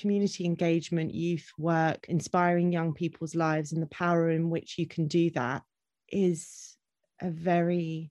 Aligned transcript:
community 0.00 0.44
engagement, 0.44 1.14
youth 1.14 1.50
work, 1.58 2.06
inspiring 2.08 2.72
young 2.72 2.94
people's 2.94 3.34
lives, 3.34 3.72
and 3.72 3.82
the 3.82 3.86
power 3.86 4.30
in 4.30 4.48
which 4.48 4.78
you 4.78 4.86
can 4.86 5.06
do 5.06 5.30
that 5.30 5.62
is 6.08 6.76
a 7.20 7.30
very 7.30 8.10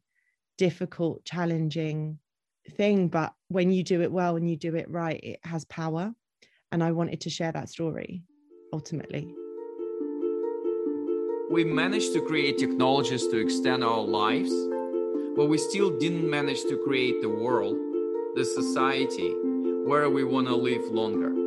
difficult, 0.58 1.26
challenging 1.26 2.20
thing. 2.78 3.08
But 3.08 3.34
when 3.48 3.72
you 3.72 3.84
do 3.84 4.02
it 4.02 4.12
well 4.12 4.36
and 4.36 4.50
you 4.50 4.56
do 4.56 4.76
it 4.76 4.90
right, 4.90 5.20
it 5.24 5.40
has 5.44 5.66
power. 5.66 6.14
And 6.72 6.84
I 6.84 6.92
wanted 6.92 7.22
to 7.22 7.30
share 7.30 7.52
that 7.52 7.70
story 7.70 8.24
ultimately. 8.71 9.34
We 11.50 11.64
managed 11.64 12.14
to 12.14 12.21
create 12.21 12.60
technologies 12.60 13.26
to 13.30 13.38
extend 13.38 13.84
our 13.84 14.02
lives, 14.02 14.52
but 15.36 15.48
we 15.48 15.58
still 15.58 15.98
didn't 15.98 16.30
manage 16.30 16.62
to 16.64 16.78
create 16.86 17.21
the 17.24 17.30
world, 17.30 17.76
the 18.36 18.46
society 18.46 19.34
where 19.88 20.12
we 20.12 20.24
want 20.24 20.46
to 20.46 20.56
live 20.56 20.84
longer. 20.92 21.39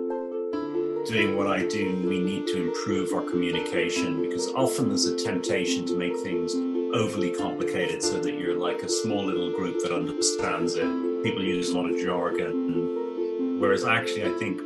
Doing 1.07 1.37
what 1.37 1.49
I 1.49 1.67
do, 1.67 1.97
we 2.09 2.21
need 2.21 2.47
to 2.47 2.69
improve 2.69 3.13
our 3.13 3.23
communication 3.23 4.23
because 4.23 4.47
often 4.51 4.89
there's 4.89 5.07
a 5.07 5.17
temptation 5.17 5.85
to 5.87 5.97
make 5.97 6.17
things 6.19 6.55
overly 6.95 7.33
complicated 7.33 8.01
so 8.01 8.21
that 8.21 8.35
you're 8.39 8.57
like 8.57 8.85
a 8.85 8.89
small 8.89 9.25
little 9.25 9.51
group 9.51 9.83
that 9.83 9.93
understands 9.93 10.77
it. 10.77 10.87
People 11.25 11.43
use 11.43 11.71
a 11.71 11.77
lot 11.77 11.91
of 11.91 11.99
jargon, 11.99 13.59
whereas 13.59 13.85
actually, 13.85 14.27
I 14.27 14.39
think 14.39 14.61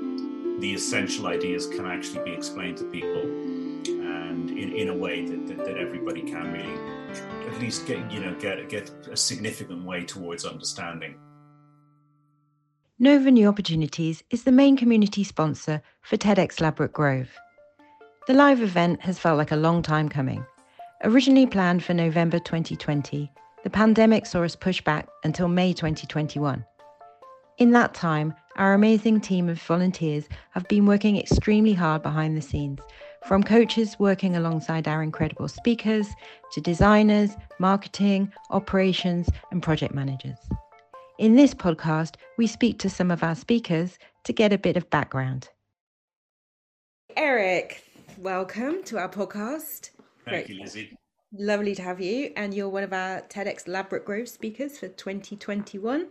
the 0.60 0.74
essential 0.74 1.26
ideas 1.26 1.66
can 1.68 1.86
actually 1.86 2.22
be 2.24 2.32
explained 2.32 2.76
to 2.78 2.84
people 2.84 3.22
and 3.22 4.50
in, 4.50 4.74
in 4.74 4.88
a 4.90 4.94
way 4.94 5.24
that, 5.24 5.46
that, 5.46 5.58
that 5.64 5.78
everybody 5.78 6.20
can 6.20 6.52
really 6.52 7.48
at 7.48 7.58
least 7.60 7.86
get 7.86 8.10
you 8.12 8.20
know 8.20 8.34
get 8.34 8.68
get 8.68 8.90
a 9.10 9.16
significant 9.16 9.84
way 9.84 10.04
towards 10.04 10.44
understanding. 10.44 11.14
Nova 12.98 13.30
New 13.30 13.46
Opportunities 13.46 14.24
is 14.30 14.44
the 14.44 14.52
main 14.52 14.74
community 14.74 15.22
sponsor 15.22 15.82
for 16.00 16.16
TEDx 16.16 16.62
Ladbroke 16.62 16.94
Grove. 16.94 17.28
The 18.26 18.32
live 18.32 18.62
event 18.62 19.02
has 19.02 19.18
felt 19.18 19.36
like 19.36 19.52
a 19.52 19.56
long 19.56 19.82
time 19.82 20.08
coming. 20.08 20.46
Originally 21.04 21.46
planned 21.46 21.84
for 21.84 21.92
November 21.92 22.38
2020, 22.38 23.30
the 23.62 23.68
pandemic 23.68 24.24
saw 24.24 24.44
us 24.44 24.56
push 24.56 24.80
back 24.80 25.10
until 25.24 25.46
May 25.46 25.74
2021. 25.74 26.64
In 27.58 27.72
that 27.72 27.92
time, 27.92 28.32
our 28.56 28.72
amazing 28.72 29.20
team 29.20 29.50
of 29.50 29.60
volunteers 29.60 30.26
have 30.52 30.66
been 30.66 30.86
working 30.86 31.18
extremely 31.18 31.74
hard 31.74 32.02
behind 32.02 32.34
the 32.34 32.40
scenes, 32.40 32.78
from 33.26 33.42
coaches 33.42 33.98
working 33.98 34.36
alongside 34.36 34.88
our 34.88 35.02
incredible 35.02 35.48
speakers 35.48 36.08
to 36.52 36.62
designers, 36.62 37.32
marketing, 37.58 38.32
operations, 38.48 39.28
and 39.50 39.62
project 39.62 39.94
managers. 39.94 40.38
In 41.18 41.34
this 41.34 41.54
podcast, 41.54 42.16
we 42.36 42.46
speak 42.46 42.78
to 42.80 42.90
some 42.90 43.10
of 43.10 43.22
our 43.22 43.34
speakers 43.34 43.98
to 44.24 44.34
get 44.34 44.52
a 44.52 44.58
bit 44.58 44.76
of 44.76 44.90
background. 44.90 45.48
Eric, 47.16 47.82
welcome 48.18 48.82
to 48.84 48.98
our 48.98 49.08
podcast. 49.08 49.90
Thank 50.26 50.46
Great. 50.46 50.48
you, 50.50 50.60
Lizzie. 50.60 50.98
Lovely 51.32 51.74
to 51.74 51.82
have 51.82 52.02
you. 52.02 52.32
And 52.36 52.52
you're 52.52 52.68
one 52.68 52.82
of 52.82 52.92
our 52.92 53.22
TEDx 53.22 53.66
Ladbroke 53.66 54.04
Grove 54.04 54.28
speakers 54.28 54.78
for 54.78 54.88
2021 54.88 56.08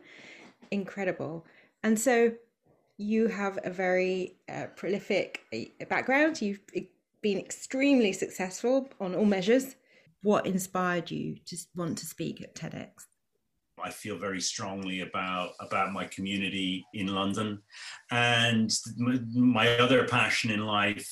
incredible. 0.72 1.46
And 1.84 2.00
so 2.00 2.34
you 2.98 3.28
have 3.28 3.60
a 3.64 3.70
very 3.70 4.38
uh, 4.50 4.68
prolific 4.76 5.42
uh, 5.54 5.86
background. 5.88 6.42
You've 6.42 6.62
been 7.22 7.38
extremely 7.38 8.12
successful 8.12 8.90
on 9.00 9.14
all 9.14 9.26
measures. 9.26 9.76
What 10.24 10.48
inspired 10.48 11.12
you 11.12 11.36
to 11.46 11.58
want 11.76 12.00
to 12.00 12.08
speak 12.08 12.42
at 12.42 12.56
TEDx? 12.56 12.90
I 13.86 13.92
feel 13.92 14.18
very 14.18 14.42
strongly 14.42 15.02
about 15.02 15.52
about 15.60 15.94
my 15.94 16.06
community 16.06 16.84
in 16.96 17.08
London, 17.08 17.62
and 18.10 18.76
my 19.36 19.78
other 19.78 20.08
passion 20.08 20.50
in 20.50 20.66
life, 20.66 21.08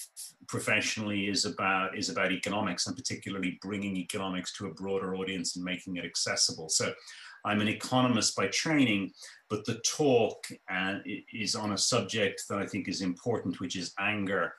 professionally, 0.47 1.27
is 1.27 1.45
about 1.45 1.95
is 1.95 2.09
about 2.09 2.31
economics, 2.31 2.87
and 2.87 2.97
particularly 2.97 3.59
bringing 3.61 3.95
economics 3.97 4.51
to 4.53 4.65
a 4.65 4.73
broader 4.73 5.15
audience 5.15 5.55
and 5.55 5.63
making 5.63 5.97
it 5.97 6.05
accessible. 6.05 6.67
So, 6.67 6.91
I'm 7.45 7.61
an 7.61 7.67
economist 7.67 8.35
by 8.35 8.47
training, 8.47 9.11
but 9.51 9.65
the 9.65 9.79
talk 9.85 10.43
uh, 10.71 10.95
is 11.31 11.55
on 11.55 11.73
a 11.73 11.77
subject 11.77 12.45
that 12.49 12.57
I 12.57 12.65
think 12.65 12.87
is 12.87 13.01
important, 13.01 13.59
which 13.59 13.75
is 13.75 13.93
anger. 13.99 14.53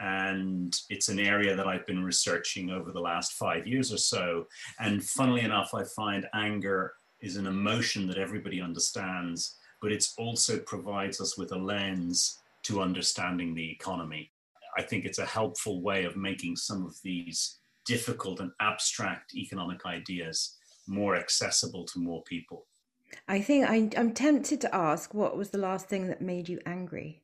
And 0.00 0.74
it's 0.90 1.08
an 1.08 1.20
area 1.20 1.54
that 1.54 1.68
I've 1.68 1.86
been 1.86 2.02
researching 2.02 2.70
over 2.70 2.90
the 2.90 3.00
last 3.00 3.34
five 3.34 3.66
years 3.66 3.92
or 3.92 3.96
so. 3.96 4.46
And 4.80 5.04
funnily 5.04 5.42
enough, 5.42 5.72
I 5.72 5.84
find 5.84 6.26
anger 6.34 6.92
is 7.24 7.36
an 7.36 7.46
emotion 7.46 8.06
that 8.06 8.18
everybody 8.18 8.60
understands, 8.60 9.56
but 9.80 9.90
it 9.90 10.06
also 10.18 10.58
provides 10.58 11.20
us 11.22 11.38
with 11.38 11.52
a 11.52 11.58
lens 11.58 12.38
to 12.64 12.82
understanding 12.82 13.54
the 13.54 13.70
economy. 13.70 14.30
I 14.76 14.82
think 14.82 15.06
it's 15.06 15.18
a 15.18 15.24
helpful 15.24 15.80
way 15.80 16.04
of 16.04 16.16
making 16.16 16.56
some 16.56 16.84
of 16.84 17.00
these 17.02 17.60
difficult 17.86 18.40
and 18.40 18.50
abstract 18.60 19.34
economic 19.34 19.86
ideas 19.86 20.56
more 20.86 21.16
accessible 21.16 21.84
to 21.86 21.98
more 21.98 22.22
people. 22.24 22.66
I 23.26 23.40
think 23.40 23.68
I, 23.70 23.88
I'm 23.96 24.12
tempted 24.12 24.60
to 24.62 24.74
ask 24.74 25.14
what 25.14 25.36
was 25.36 25.50
the 25.50 25.58
last 25.58 25.88
thing 25.88 26.08
that 26.08 26.20
made 26.20 26.48
you 26.48 26.58
angry? 26.66 27.22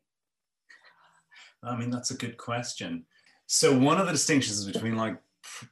I 1.62 1.76
mean, 1.76 1.90
that's 1.90 2.10
a 2.10 2.16
good 2.16 2.38
question. 2.38 3.04
So, 3.46 3.76
one 3.76 4.00
of 4.00 4.06
the 4.06 4.12
distinctions 4.12 4.64
between 4.64 4.96
like 4.96 5.20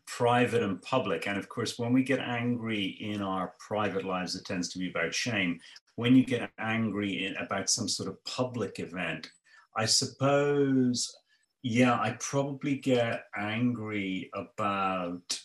private 0.07 0.63
and 0.63 0.81
public, 0.83 1.27
and 1.27 1.39
of 1.39 1.49
course, 1.49 1.79
when 1.79 1.93
we 1.93 2.03
get 2.03 2.21
angry 2.21 2.85
in 3.01 3.23
our 3.23 3.55
private 3.59 4.05
lives, 4.05 4.35
it 4.35 4.45
tends 4.45 4.69
to 4.71 4.79
be 4.79 4.91
about 4.91 5.15
shame. 5.15 5.61
When 5.97 6.17
you 6.17 6.25
get 6.25 6.51
angry 6.59 7.27
in, 7.27 7.37
about 7.37 7.71
some 7.71 7.89
sort 7.89 8.09
of 8.09 8.23
public 8.25 8.79
event, 8.79 9.31
I 9.77 9.85
suppose, 9.87 11.15
yeah, 11.63 11.95
I 11.95 12.17
probably 12.21 12.77
get 12.77 13.25
angry 13.37 14.31
about 14.35 15.41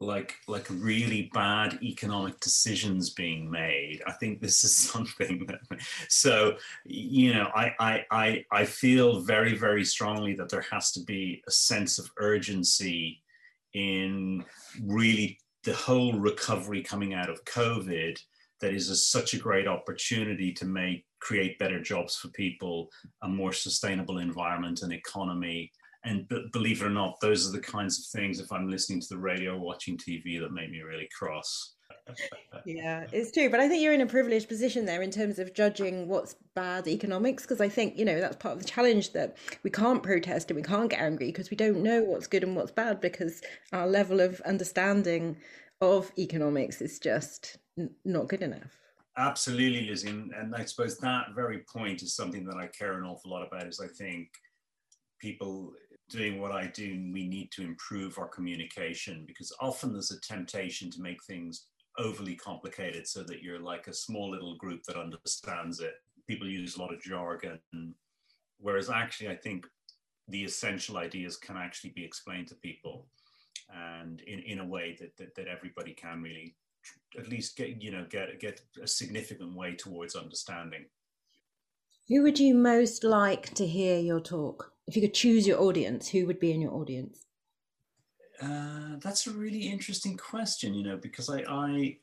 like 0.00 0.34
like 0.48 0.66
really 0.70 1.30
bad 1.34 1.78
economic 1.82 2.40
decisions 2.40 3.10
being 3.10 3.50
made. 3.50 4.02
I 4.06 4.12
think 4.12 4.40
this 4.40 4.64
is 4.64 4.74
something 4.92 5.46
that 5.46 5.60
so 6.08 6.56
you 6.84 7.34
know 7.34 7.50
I, 7.54 7.74
I 7.78 8.04
i 8.10 8.44
i 8.50 8.64
feel 8.64 9.20
very 9.20 9.56
very 9.56 9.84
strongly 9.84 10.34
that 10.34 10.48
there 10.48 10.64
has 10.70 10.92
to 10.92 11.00
be 11.00 11.42
a 11.46 11.50
sense 11.50 11.98
of 11.98 12.10
urgency 12.18 13.22
in 13.74 14.44
really 14.82 15.38
the 15.64 15.74
whole 15.74 16.14
recovery 16.14 16.82
coming 16.82 17.14
out 17.14 17.28
of 17.28 17.44
covid 17.44 18.18
that 18.60 18.74
is 18.74 18.90
a, 18.90 18.96
such 18.96 19.34
a 19.34 19.38
great 19.38 19.68
opportunity 19.68 20.52
to 20.52 20.64
make 20.64 21.04
create 21.20 21.58
better 21.58 21.80
jobs 21.80 22.16
for 22.16 22.28
people 22.28 22.90
a 23.22 23.28
more 23.28 23.52
sustainable 23.52 24.18
environment 24.18 24.82
and 24.82 24.92
economy 24.92 25.70
and 26.04 26.26
b- 26.28 26.46
believe 26.52 26.80
it 26.82 26.86
or 26.86 26.90
not, 26.90 27.20
those 27.20 27.48
are 27.48 27.52
the 27.52 27.60
kinds 27.60 27.98
of 27.98 28.06
things, 28.06 28.40
if 28.40 28.50
I'm 28.52 28.70
listening 28.70 29.00
to 29.00 29.08
the 29.08 29.18
radio 29.18 29.54
or 29.54 29.60
watching 29.60 29.98
TV, 29.98 30.40
that 30.40 30.52
make 30.52 30.70
me 30.70 30.80
really 30.80 31.08
cross. 31.16 31.74
yeah, 32.64 33.06
it's 33.12 33.30
true. 33.32 33.50
But 33.50 33.60
I 33.60 33.68
think 33.68 33.82
you're 33.82 33.92
in 33.92 34.00
a 34.00 34.06
privileged 34.06 34.48
position 34.48 34.86
there 34.86 35.02
in 35.02 35.10
terms 35.10 35.38
of 35.38 35.54
judging 35.54 36.08
what's 36.08 36.36
bad 36.54 36.88
economics, 36.88 37.42
because 37.42 37.60
I 37.60 37.68
think, 37.68 37.98
you 37.98 38.04
know, 38.04 38.20
that's 38.20 38.36
part 38.36 38.54
of 38.54 38.62
the 38.62 38.68
challenge 38.68 39.12
that 39.12 39.36
we 39.62 39.70
can't 39.70 40.02
protest 40.02 40.50
and 40.50 40.56
we 40.56 40.62
can't 40.62 40.90
get 40.90 41.00
angry 41.00 41.26
because 41.26 41.50
we 41.50 41.56
don't 41.56 41.82
know 41.82 42.02
what's 42.02 42.26
good 42.26 42.44
and 42.44 42.56
what's 42.56 42.72
bad 42.72 43.00
because 43.00 43.42
our 43.72 43.86
level 43.86 44.20
of 44.20 44.40
understanding 44.42 45.36
of 45.80 46.10
economics 46.18 46.80
is 46.80 46.98
just 46.98 47.58
n- 47.78 47.90
not 48.04 48.28
good 48.28 48.42
enough. 48.42 48.78
Absolutely, 49.16 49.88
Lizzie. 49.88 50.08
And, 50.08 50.32
and 50.32 50.54
I 50.54 50.64
suppose 50.64 50.98
that 50.98 51.34
very 51.34 51.58
point 51.60 52.02
is 52.02 52.14
something 52.14 52.44
that 52.46 52.56
I 52.56 52.68
care 52.68 52.94
an 52.94 53.04
awful 53.04 53.30
lot 53.30 53.46
about 53.46 53.66
is 53.66 53.80
I 53.80 53.88
think 53.88 54.28
people 55.20 55.72
doing 56.10 56.40
what 56.40 56.52
I 56.52 56.66
do, 56.66 57.10
we 57.12 57.26
need 57.26 57.50
to 57.52 57.62
improve 57.62 58.18
our 58.18 58.28
communication 58.28 59.24
because 59.26 59.52
often 59.60 59.92
there's 59.92 60.10
a 60.10 60.20
temptation 60.20 60.90
to 60.90 61.00
make 61.00 61.22
things 61.24 61.66
overly 61.98 62.34
complicated 62.34 63.06
so 63.06 63.22
that 63.24 63.42
you're 63.42 63.60
like 63.60 63.86
a 63.86 63.94
small 63.94 64.30
little 64.30 64.56
group 64.56 64.82
that 64.84 64.96
understands 64.96 65.80
it. 65.80 65.94
People 66.26 66.48
use 66.48 66.76
a 66.76 66.80
lot 66.80 66.92
of 66.92 67.02
jargon, 67.02 67.58
whereas 68.58 68.90
actually, 68.90 69.28
I 69.28 69.36
think 69.36 69.66
the 70.28 70.44
essential 70.44 70.96
ideas 70.96 71.36
can 71.36 71.56
actually 71.56 71.90
be 71.90 72.04
explained 72.04 72.48
to 72.48 72.54
people 72.56 73.06
and 73.72 74.20
in, 74.22 74.40
in 74.40 74.58
a 74.60 74.66
way 74.66 74.96
that, 75.00 75.16
that, 75.16 75.34
that 75.34 75.48
everybody 75.48 75.92
can 75.92 76.22
really 76.22 76.54
at 77.18 77.28
least 77.28 77.56
get 77.56 77.82
you 77.82 77.90
know 77.90 78.06
get 78.08 78.40
get 78.40 78.60
a 78.82 78.86
significant 78.86 79.54
way 79.54 79.74
towards 79.74 80.14
understanding. 80.14 80.86
Who 82.08 82.22
would 82.22 82.38
you 82.38 82.54
most 82.54 83.04
like 83.04 83.54
to 83.54 83.66
hear 83.66 83.98
your 83.98 84.20
talk 84.20 84.72
if 84.90 84.96
you 84.96 85.02
could 85.02 85.14
choose 85.14 85.46
your 85.46 85.60
audience, 85.60 86.08
who 86.08 86.26
would 86.26 86.40
be 86.40 86.50
in 86.50 86.60
your 86.60 86.72
audience? 86.72 87.24
Uh, 88.42 88.96
that's 89.00 89.28
a 89.28 89.30
really 89.30 89.68
interesting 89.68 90.16
question, 90.16 90.74
you 90.74 90.82
know, 90.82 90.96
because 90.96 91.30
I, 91.30 91.44
I, 91.48 91.96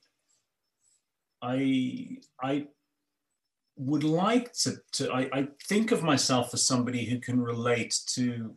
I, 1.41 2.17
I 2.41 2.67
would 3.75 4.05
like 4.05 4.53
to, 4.53 4.75
to 4.93 5.11
I, 5.11 5.29
I 5.33 5.47
think 5.65 5.91
of 5.91 6.01
myself 6.01 6.53
as 6.53 6.65
somebody 6.65 7.03
who 7.03 7.19
can 7.19 7.41
relate 7.41 7.93
to 8.13 8.55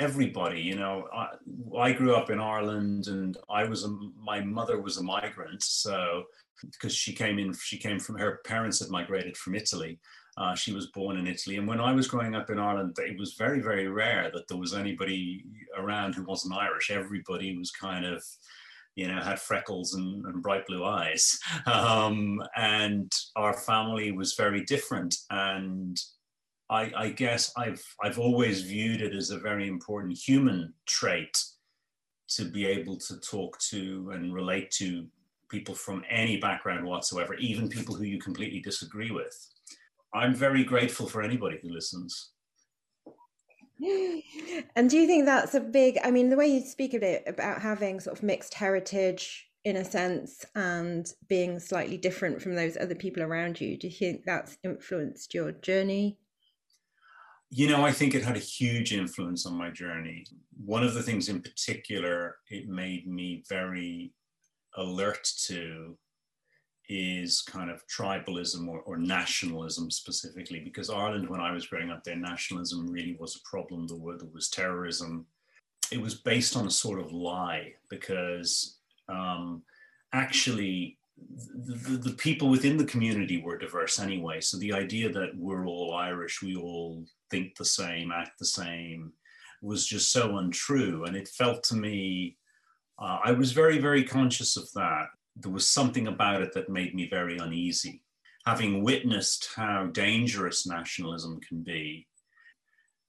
everybody. 0.00 0.60
You 0.60 0.74
know, 0.74 1.06
I, 1.14 1.28
I 1.78 1.92
grew 1.92 2.16
up 2.16 2.30
in 2.30 2.40
Ireland, 2.40 3.06
and 3.06 3.38
I 3.48 3.68
was 3.68 3.84
a, 3.84 3.96
my 4.20 4.40
mother 4.40 4.80
was 4.80 4.96
a 4.96 5.02
migrant, 5.04 5.62
so 5.62 6.24
because 6.72 6.92
she 6.92 7.12
came 7.12 7.38
in, 7.38 7.52
she 7.52 7.78
came 7.78 8.00
from 8.00 8.18
her 8.18 8.40
parents 8.44 8.80
had 8.80 8.90
migrated 8.90 9.36
from 9.36 9.54
Italy, 9.54 10.00
Uh, 10.38 10.54
she 10.54 10.72
was 10.72 10.86
born 10.86 11.16
in 11.16 11.26
Italy. 11.26 11.56
And 11.56 11.66
when 11.66 11.80
I 11.80 11.92
was 11.92 12.06
growing 12.06 12.36
up 12.36 12.48
in 12.48 12.60
Ireland, 12.60 12.96
it 12.98 13.18
was 13.18 13.34
very, 13.34 13.60
very 13.60 13.88
rare 13.88 14.30
that 14.32 14.46
there 14.46 14.56
was 14.56 14.72
anybody 14.72 15.44
around 15.76 16.14
who 16.14 16.22
wasn't 16.22 16.54
Irish. 16.54 16.92
Everybody 16.92 17.58
was 17.58 17.72
kind 17.72 18.06
of, 18.06 18.24
you 18.94 19.08
know, 19.08 19.20
had 19.20 19.40
freckles 19.40 19.94
and, 19.94 20.24
and 20.26 20.40
bright 20.40 20.64
blue 20.66 20.84
eyes. 20.84 21.38
Um, 21.66 22.40
and 22.56 23.12
our 23.34 23.52
family 23.52 24.12
was 24.12 24.34
very 24.34 24.64
different. 24.64 25.16
And 25.30 26.00
I, 26.70 26.92
I, 26.96 27.10
guess 27.10 27.52
I've, 27.56 27.82
I've 28.02 28.18
always 28.18 28.62
viewed 28.62 29.02
it 29.02 29.14
as 29.14 29.30
a 29.30 29.38
very 29.38 29.66
important 29.66 30.16
human 30.16 30.72
trait 30.86 31.36
to 32.36 32.44
be 32.44 32.64
able 32.64 32.96
to 32.98 33.18
talk 33.20 33.58
to 33.70 34.10
and 34.14 34.32
relate 34.32 34.70
to 34.72 35.06
people 35.48 35.74
from 35.74 36.04
any 36.08 36.36
background 36.36 36.86
whatsoever, 36.86 37.34
even 37.34 37.68
people 37.68 37.94
who 37.94 38.04
you 38.04 38.20
completely 38.20 38.60
disagree 38.60 39.10
with. 39.10 39.34
I'm 40.14 40.34
very 40.34 40.64
grateful 40.64 41.06
for 41.06 41.22
anybody 41.22 41.58
who 41.62 41.70
listens. 41.70 42.30
And 44.74 44.90
do 44.90 44.98
you 44.98 45.06
think 45.06 45.24
that's 45.24 45.54
a 45.54 45.60
big, 45.60 45.98
I 46.02 46.10
mean, 46.10 46.30
the 46.30 46.36
way 46.36 46.48
you 46.48 46.60
speak 46.60 46.94
of 46.94 47.02
it 47.02 47.22
about 47.26 47.62
having 47.62 48.00
sort 48.00 48.16
of 48.16 48.24
mixed 48.24 48.54
heritage 48.54 49.48
in 49.64 49.76
a 49.76 49.84
sense 49.84 50.44
and 50.54 51.12
being 51.28 51.60
slightly 51.60 51.96
different 51.96 52.42
from 52.42 52.54
those 52.54 52.76
other 52.76 52.94
people 52.94 53.22
around 53.22 53.60
you, 53.60 53.76
do 53.76 53.86
you 53.86 53.92
think 53.92 54.24
that's 54.24 54.56
influenced 54.64 55.34
your 55.34 55.52
journey? 55.52 56.18
You 57.50 57.68
know, 57.68 57.84
I 57.84 57.92
think 57.92 58.14
it 58.14 58.24
had 58.24 58.36
a 58.36 58.40
huge 58.40 58.92
influence 58.92 59.46
on 59.46 59.54
my 59.54 59.70
journey. 59.70 60.26
One 60.64 60.84
of 60.84 60.94
the 60.94 61.02
things 61.02 61.28
in 61.28 61.40
particular 61.40 62.36
it 62.50 62.68
made 62.68 63.06
me 63.06 63.44
very 63.48 64.12
alert 64.76 65.26
to 65.46 65.96
is 66.88 67.42
kind 67.42 67.70
of 67.70 67.86
tribalism 67.86 68.66
or, 68.66 68.80
or, 68.80 68.96
nationalism 68.96 69.90
specifically, 69.90 70.60
because 70.60 70.88
Ireland, 70.88 71.28
when 71.28 71.40
I 71.40 71.52
was 71.52 71.66
growing 71.66 71.90
up 71.90 72.02
there, 72.02 72.16
nationalism 72.16 72.90
really 72.90 73.16
was 73.20 73.36
a 73.36 73.48
problem. 73.48 73.86
There, 73.86 73.98
were, 73.98 74.16
there 74.16 74.28
was 74.32 74.48
terrorism. 74.48 75.26
It 75.92 76.00
was 76.00 76.14
based 76.14 76.56
on 76.56 76.66
a 76.66 76.70
sort 76.70 77.00
of 77.00 77.12
lie, 77.12 77.74
because 77.90 78.78
um, 79.08 79.62
actually 80.14 80.98
the, 81.54 81.74
the, 81.74 81.96
the, 82.10 82.14
people 82.14 82.48
within 82.48 82.76
the 82.76 82.84
community 82.84 83.42
were 83.42 83.58
diverse 83.58 83.98
anyway. 83.98 84.40
So 84.40 84.56
the 84.56 84.72
idea 84.72 85.10
that 85.12 85.36
we're 85.36 85.66
all 85.66 85.94
Irish, 85.94 86.40
we 86.40 86.56
all 86.56 87.04
think 87.30 87.56
the 87.56 87.64
same, 87.64 88.12
act 88.12 88.38
the 88.38 88.46
same, 88.46 89.12
was 89.60 89.86
just 89.86 90.10
so 90.12 90.38
untrue. 90.38 91.04
And 91.04 91.16
it 91.16 91.28
felt 91.28 91.64
to 91.64 91.76
me, 91.76 92.36
uh, 92.98 93.18
I 93.24 93.32
was 93.32 93.52
very, 93.52 93.78
very 93.78 94.04
conscious 94.04 94.56
of 94.56 94.72
that 94.74 95.08
there 95.40 95.52
was 95.52 95.68
something 95.68 96.08
about 96.08 96.42
it 96.42 96.52
that 96.54 96.68
made 96.68 96.94
me 96.94 97.08
very 97.08 97.38
uneasy. 97.38 98.02
Having 98.46 98.82
witnessed 98.82 99.50
how 99.54 99.86
dangerous 99.86 100.66
nationalism 100.66 101.40
can 101.40 101.62
be, 101.62 102.06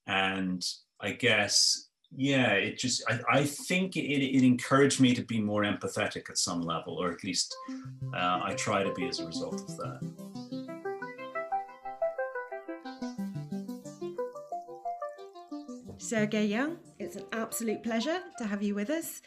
and 0.08 0.64
I 1.00 1.12
guess, 1.12 1.90
yeah, 2.16 2.54
it 2.54 2.78
just, 2.78 3.04
I, 3.08 3.20
I 3.32 3.46
think 3.46 3.96
it, 3.96 4.02
it 4.02 4.44
encouraged 4.44 5.00
me 5.00 5.14
to 5.14 5.22
be 5.22 5.40
more 5.40 5.64
empathetic 5.64 6.30
at 6.30 6.38
some 6.38 6.62
level, 6.62 6.96
or 6.96 7.12
at 7.12 7.24
least 7.24 7.56
uh, 8.14 8.42
I 8.44 8.54
try 8.58 8.84
to 8.84 8.94
be 8.94 9.08
as 9.08 9.20
a 9.20 9.26
result 9.26 9.62
of 9.62 9.78
that. 9.78 10.00
Sergey 16.00 16.48
Young, 16.48 16.78
it's 16.98 17.16
an 17.16 17.26
absolute 17.32 17.84
pleasure 17.84 18.20
to 18.40 18.48
have 18.48 18.64
you 18.64 18.74
with 18.74 18.90
us. 18.90 19.22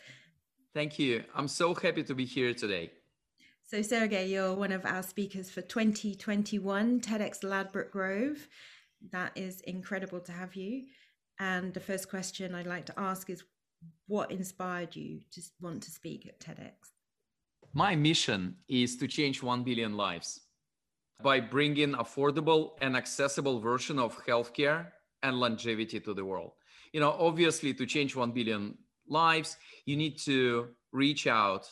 Thank 0.74 0.98
you. 0.98 1.24
I'm 1.34 1.48
so 1.48 1.74
happy 1.74 2.02
to 2.04 2.14
be 2.14 2.24
here 2.24 2.54
today. 2.54 2.90
So, 3.64 3.82
Sergey, 3.82 4.26
you're 4.26 4.54
one 4.54 4.72
of 4.72 4.86
our 4.86 5.02
speakers 5.02 5.50
for 5.50 5.60
2021 5.60 7.00
TEDx 7.00 7.44
Ladbroke 7.44 7.90
Grove. 7.90 8.48
That 9.10 9.32
is 9.36 9.60
incredible 9.62 10.20
to 10.20 10.32
have 10.32 10.54
you. 10.54 10.84
And 11.38 11.74
the 11.74 11.80
first 11.80 12.08
question 12.08 12.54
I'd 12.54 12.66
like 12.66 12.86
to 12.86 12.98
ask 12.98 13.28
is 13.28 13.44
what 14.06 14.30
inspired 14.30 14.96
you 14.96 15.20
to 15.32 15.42
want 15.60 15.82
to 15.82 15.90
speak 15.90 16.26
at 16.26 16.40
TEDx? 16.40 16.72
My 17.74 17.94
mission 17.94 18.56
is 18.68 18.96
to 18.96 19.08
change 19.08 19.42
1 19.42 19.64
billion 19.64 19.96
lives 19.96 20.40
by 21.22 21.40
bringing 21.40 21.92
affordable 21.92 22.72
and 22.80 22.96
accessible 22.96 23.60
version 23.60 23.98
of 23.98 24.24
healthcare 24.26 24.86
and 25.22 25.38
longevity 25.38 26.00
to 26.00 26.14
the 26.14 26.24
world. 26.24 26.52
You 26.92 27.00
know, 27.00 27.14
obviously 27.18 27.74
to 27.74 27.86
change 27.86 28.16
1 28.16 28.32
billion 28.32 28.76
lives, 29.08 29.56
you 29.86 29.96
need 29.96 30.18
to 30.20 30.68
reach 30.92 31.26
out 31.26 31.68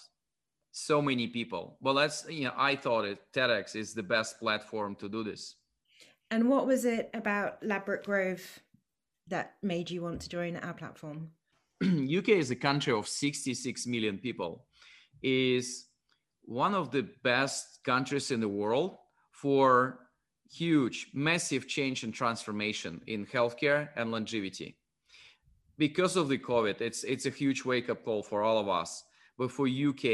so 0.73 1.03
many 1.03 1.27
people. 1.27 1.77
Well, 1.81 1.95
that's, 1.95 2.27
you 2.29 2.45
know, 2.45 2.55
I 2.57 2.77
thought 2.77 3.05
it, 3.05 3.19
TEDx 3.35 3.77
is 3.77 3.95
the 3.95 4.03
best 4.03 4.39
platform 4.39 4.95
to 4.97 5.09
do 5.09 5.25
this. 5.25 5.57
And 6.31 6.49
what 6.49 6.67
was 6.67 6.85
it 6.85 7.11
about 7.13 7.63
Ladbroke 7.63 8.05
Grove 8.05 8.61
that 9.29 9.55
made 9.63 9.91
you 9.91 10.03
want 10.03 10.21
to 10.23 10.29
join 10.29 10.57
our 10.57 10.75
platform? 10.75 11.31
UK 11.83 12.31
is 12.31 12.51
a 12.51 12.57
country 12.57 12.93
of 12.93 13.09
66 13.09 13.87
million 13.87 14.19
people, 14.19 14.67
is 15.23 15.87
one 16.43 16.75
of 16.75 16.91
the 16.91 17.09
best 17.23 17.81
countries 17.85 18.31
in 18.31 18.41
the 18.41 18.49
world 18.49 18.97
for 19.33 20.01
huge, 20.51 21.09
massive 21.15 21.67
change 21.67 22.03
and 22.05 22.15
transformation 22.15 23.01
in 23.07 23.27
healthcare 23.27 23.89
and 23.97 24.11
longevity 24.11 24.77
because 25.81 26.15
of 26.17 26.29
the 26.29 26.37
COVID, 26.37 26.83
it's 26.83 27.05
it's 27.05 27.25
a 27.25 27.31
huge 27.31 27.65
wake 27.65 27.89
up 27.89 28.05
call 28.05 28.23
for 28.23 28.43
all 28.43 28.59
of 28.59 28.69
us, 28.69 29.03
but 29.39 29.51
for 29.51 29.67
UK 29.67 30.05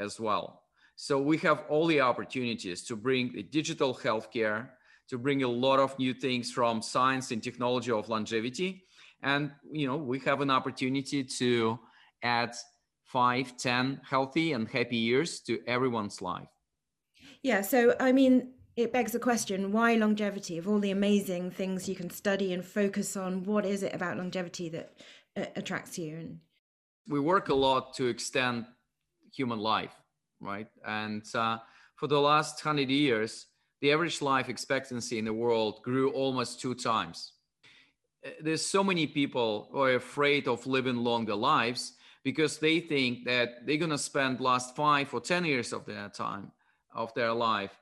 as 0.00 0.18
well. 0.18 0.64
So 0.96 1.14
we 1.20 1.38
have 1.38 1.62
all 1.68 1.86
the 1.86 2.00
opportunities 2.00 2.82
to 2.88 2.96
bring 2.96 3.32
the 3.32 3.44
digital 3.44 3.94
healthcare, 3.94 4.70
to 5.10 5.16
bring 5.18 5.44
a 5.44 5.48
lot 5.48 5.78
of 5.78 5.96
new 5.96 6.12
things 6.12 6.50
from 6.50 6.82
science 6.82 7.30
and 7.30 7.40
technology 7.40 7.92
of 7.92 8.08
longevity, 8.08 8.84
and 9.22 9.52
you 9.70 9.86
know 9.86 9.96
we 9.96 10.18
have 10.28 10.40
an 10.40 10.50
opportunity 10.50 11.22
to 11.40 11.78
add 12.24 12.52
five, 13.04 13.56
ten 13.56 14.00
healthy 14.02 14.54
and 14.54 14.68
happy 14.68 14.96
years 14.96 15.40
to 15.46 15.60
everyone's 15.68 16.20
life. 16.20 16.52
Yeah. 17.44 17.60
So 17.62 17.94
I 18.00 18.10
mean, 18.10 18.54
it 18.76 18.92
begs 18.92 19.12
the 19.12 19.18
question 19.18 19.72
why 19.72 19.94
longevity? 19.94 20.58
Of 20.58 20.68
all 20.68 20.78
the 20.78 20.90
amazing 20.90 21.50
things 21.50 21.88
you 21.88 21.94
can 21.94 22.10
study 22.10 22.52
and 22.52 22.64
focus 22.64 23.16
on 23.16 23.44
what 23.44 23.64
is 23.64 23.82
it 23.82 23.94
about 23.94 24.16
longevity 24.16 24.68
that 24.70 24.92
uh, 25.36 25.44
attracts 25.56 25.98
you? 25.98 26.16
And 26.16 26.38
we 27.06 27.20
work 27.20 27.48
a 27.48 27.54
lot 27.54 27.94
to 27.94 28.06
extend 28.06 28.66
human 29.32 29.58
life 29.58 29.94
right? 30.42 30.66
And 30.86 31.24
uh, 31.34 31.58
for 31.94 32.08
the 32.08 32.20
last 32.20 32.62
100 32.64 32.90
years 32.90 33.46
the 33.80 33.92
average 33.92 34.22
life 34.22 34.48
expectancy 34.48 35.18
in 35.18 35.24
the 35.24 35.32
world 35.32 35.82
grew 35.82 36.12
almost 36.12 36.60
two 36.60 36.74
times. 36.74 37.32
Uh, 38.24 38.30
there's 38.40 38.64
so 38.64 38.84
many 38.84 39.06
people 39.08 39.68
who 39.72 39.80
are 39.82 39.94
afraid 39.94 40.46
of 40.46 40.66
living 40.66 40.98
longer 40.98 41.34
lives 41.34 41.94
because 42.22 42.58
they 42.58 42.78
think 42.78 43.24
that 43.24 43.66
they're 43.66 43.78
going 43.78 43.90
to 43.90 43.98
spend 43.98 44.40
last 44.40 44.76
five 44.76 45.12
or 45.12 45.20
ten 45.20 45.44
years 45.44 45.72
of 45.72 45.84
their 45.84 46.08
time 46.10 46.52
of 46.94 47.12
their 47.14 47.32
life 47.32 47.72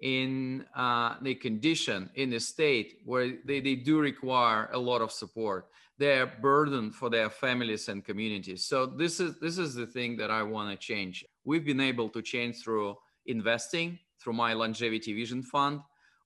in 0.00 0.64
uh, 0.74 1.14
the 1.22 1.34
condition 1.34 2.10
in 2.14 2.30
the 2.30 2.40
state 2.40 2.98
where 3.04 3.34
they, 3.44 3.60
they 3.60 3.74
do 3.74 3.98
require 3.98 4.68
a 4.72 4.78
lot 4.78 5.00
of 5.00 5.10
support. 5.10 5.68
They're 5.98 6.26
burden 6.26 6.90
for 6.90 7.08
their 7.08 7.30
families 7.30 7.88
and 7.88 8.04
communities. 8.04 8.64
So 8.64 8.84
this 8.84 9.18
is 9.18 9.38
this 9.40 9.56
is 9.56 9.74
the 9.74 9.86
thing 9.86 10.18
that 10.18 10.30
i 10.30 10.42
want 10.42 10.70
to 10.70 10.76
change. 10.76 11.24
We've 11.44 11.64
been 11.64 11.80
able 11.80 12.10
to 12.10 12.20
change 12.20 12.62
through 12.62 12.96
investing 13.26 13.98
through 14.20 14.34
my 14.34 14.52
longevity 14.52 15.12
vision 15.14 15.42
fund 15.42 15.80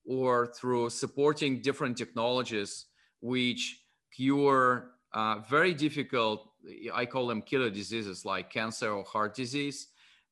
or 0.07 0.53
through 0.59 0.91
supporting 0.91 1.61
different 1.61 1.97
technologies 1.97 2.87
which 3.21 3.83
cure 4.15 4.93
uh, 5.13 5.39
very 5.49 5.75
difficult 5.75 6.49
i 6.95 7.05
call 7.05 7.27
them 7.27 7.43
killer 7.43 7.71
diseases 7.71 8.25
like 8.25 8.51
cancer 8.51 8.91
or 8.91 9.05
heart 9.05 9.35
disease 9.35 9.89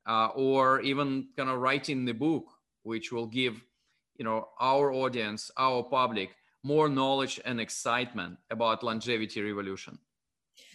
uh, 0.07 0.29
or 0.35 0.81
even 0.81 1.29
kind 1.37 1.51
of 1.51 1.59
writing 1.59 2.05
the 2.05 2.13
book 2.13 2.45
which 2.83 3.13
will 3.13 3.27
give 3.27 3.63
you 4.17 4.25
know 4.25 4.49
our 4.61 4.93
audience 4.93 5.51
our 5.57 5.83
public 5.83 6.31
more 6.63 6.89
knowledge 6.89 7.41
and 7.45 7.61
excitement 7.61 8.39
about 8.51 8.83
longevity 8.83 9.41
revolution. 9.41 9.99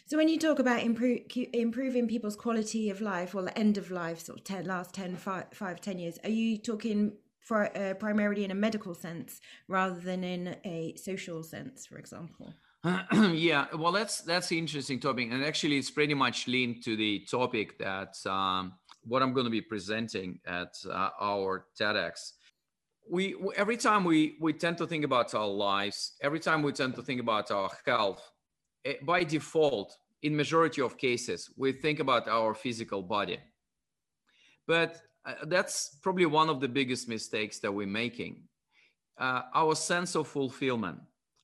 So 0.05 0.17
when 0.17 0.27
you 0.27 0.37
talk 0.37 0.59
about 0.59 0.83
improve, 0.83 1.21
improving 1.53 2.07
people's 2.07 2.35
quality 2.35 2.89
of 2.89 3.01
life 3.01 3.35
or 3.35 3.41
the 3.41 3.57
end 3.57 3.77
of 3.77 3.89
life 3.91 4.19
sort 4.19 4.39
of 4.39 4.43
10, 4.43 4.65
last 4.65 4.93
10 4.93 5.15
5, 5.15 5.45
5 5.53 5.81
10 5.81 5.99
years 5.99 6.19
are 6.23 6.29
you 6.29 6.57
talking 6.57 7.13
for, 7.39 7.75
uh, 7.77 7.93
primarily 7.95 8.43
in 8.43 8.51
a 8.51 8.55
medical 8.55 8.93
sense 8.93 9.41
rather 9.67 9.99
than 9.99 10.23
in 10.23 10.55
a 10.65 10.95
social 10.97 11.43
sense 11.43 11.85
for 11.85 11.97
example? 11.97 12.53
Yeah 13.13 13.67
well 13.73 13.93
that's 13.93 14.21
that's 14.21 14.51
interesting 14.51 14.99
topic 14.99 15.29
and 15.31 15.43
actually 15.43 15.77
it's 15.77 15.91
pretty 15.91 16.13
much 16.13 16.47
linked 16.47 16.83
to 16.83 16.97
the 16.97 17.25
topic 17.29 17.77
that 17.79 18.15
um, 18.25 18.73
what 19.05 19.21
I'm 19.21 19.33
going 19.33 19.45
to 19.45 19.51
be 19.51 19.61
presenting 19.61 20.39
at 20.45 20.75
uh, 20.89 21.09
our 21.21 21.67
TEDx. 21.79 22.33
We 23.09 23.35
every 23.55 23.77
time 23.77 24.03
we 24.05 24.37
we 24.39 24.53
tend 24.53 24.77
to 24.77 24.87
think 24.87 25.03
about 25.03 25.33
our 25.35 25.47
lives, 25.47 26.13
every 26.21 26.39
time 26.39 26.63
we 26.63 26.71
tend 26.71 26.95
to 26.95 27.01
think 27.01 27.19
about 27.19 27.51
our 27.51 27.69
health, 27.85 28.31
it, 28.83 28.97
eh, 29.01 29.05
by 29.05 29.23
default, 29.23 29.97
in 30.21 30.35
majority 30.35 30.81
of 30.81 30.97
cases, 30.97 31.49
we 31.57 31.73
think 31.73 31.99
about 31.99 32.27
our 32.27 32.53
physical 32.53 33.01
body. 33.01 33.39
But 34.67 35.01
uh, 35.25 35.33
that's 35.47 35.97
probably 36.01 36.25
one 36.25 36.49
of 36.49 36.59
the 36.61 36.69
biggest 36.69 37.09
mistakes 37.09 37.59
that 37.59 37.71
we're 37.73 37.87
making. 37.87 38.43
uh, 39.17 39.43
our 39.53 39.75
sense 39.75 40.15
of 40.15 40.27
fulfillment, 40.27 40.99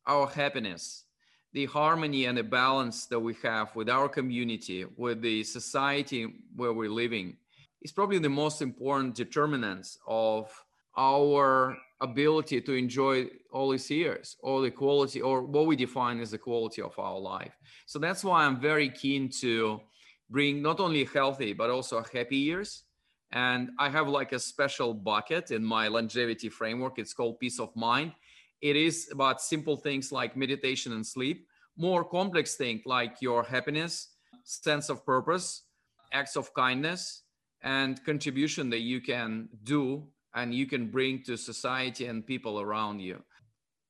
our 0.07 0.27
happiness, 0.27 1.05
the 1.53 1.65
harmony 1.65 2.25
and 2.25 2.37
the 2.37 2.43
balance 2.43 3.05
that 3.07 3.19
we 3.19 3.35
have 3.43 3.75
with 3.75 3.89
our 3.89 4.07
community, 4.09 4.85
with 4.97 5.21
the 5.21 5.43
society 5.43 6.33
where 6.55 6.73
we're 6.73 6.89
living, 6.89 7.37
is 7.81 7.91
probably 7.91 8.19
the 8.19 8.29
most 8.29 8.61
important 8.61 9.15
determinants 9.15 9.97
of 10.07 10.51
our 10.97 11.77
ability 12.01 12.61
to 12.61 12.73
enjoy 12.73 13.27
all 13.51 13.69
these 13.69 13.89
years 13.89 14.37
or 14.41 14.61
the 14.61 14.71
quality 14.71 15.21
or 15.21 15.43
what 15.43 15.65
we 15.65 15.75
define 15.75 16.19
as 16.19 16.31
the 16.31 16.37
quality 16.37 16.81
of 16.81 16.97
our 16.97 17.19
life. 17.19 17.57
So 17.85 17.99
that's 17.99 18.23
why 18.23 18.45
I'm 18.45 18.59
very 18.59 18.89
keen 18.89 19.29
to 19.41 19.81
bring 20.29 20.61
not 20.61 20.79
only 20.79 21.05
healthy 21.05 21.53
but 21.53 21.69
also 21.69 22.03
happy 22.13 22.37
years. 22.37 22.83
And 23.31 23.69
I 23.77 23.89
have 23.89 24.07
like 24.07 24.31
a 24.31 24.39
special 24.39 24.93
bucket 24.93 25.51
in 25.51 25.63
my 25.63 25.87
longevity 25.87 26.49
framework. 26.49 26.97
It's 26.97 27.13
called 27.13 27.39
peace 27.39 27.59
of 27.59 27.75
mind. 27.75 28.13
It 28.61 28.75
is 28.75 29.09
about 29.11 29.41
simple 29.41 29.77
things 29.77 30.11
like 30.11 30.35
meditation 30.35 30.93
and 30.93 31.05
sleep, 31.05 31.47
more 31.77 32.03
complex 32.03 32.55
things 32.55 32.81
like 32.85 33.21
your 33.21 33.43
happiness, 33.43 34.09
sense 34.43 34.89
of 34.89 35.05
purpose, 35.05 35.63
acts 36.11 36.35
of 36.35 36.53
kindness, 36.53 37.23
and 37.61 38.03
contribution 38.05 38.69
that 38.69 38.79
you 38.79 39.01
can 39.01 39.49
do 39.63 40.07
and 40.33 40.53
you 40.53 40.65
can 40.65 40.87
bring 40.87 41.23
to 41.23 41.37
society 41.37 42.05
and 42.05 42.25
people 42.25 42.59
around 42.59 42.99
you. 42.99 43.23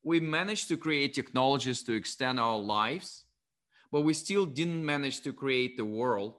We 0.04 0.20
managed 0.20 0.70
to 0.70 0.78
create 0.78 1.14
technologies 1.14 1.84
to 1.84 1.94
extend 1.94 2.40
our 2.40 2.58
lives, 2.58 3.26
but 3.92 4.02
we 4.02 4.14
still 4.14 4.46
didn't 4.46 4.86
manage 4.86 5.22
to 5.22 5.34
create 5.34 5.76
the 5.76 5.86
world, 5.86 6.36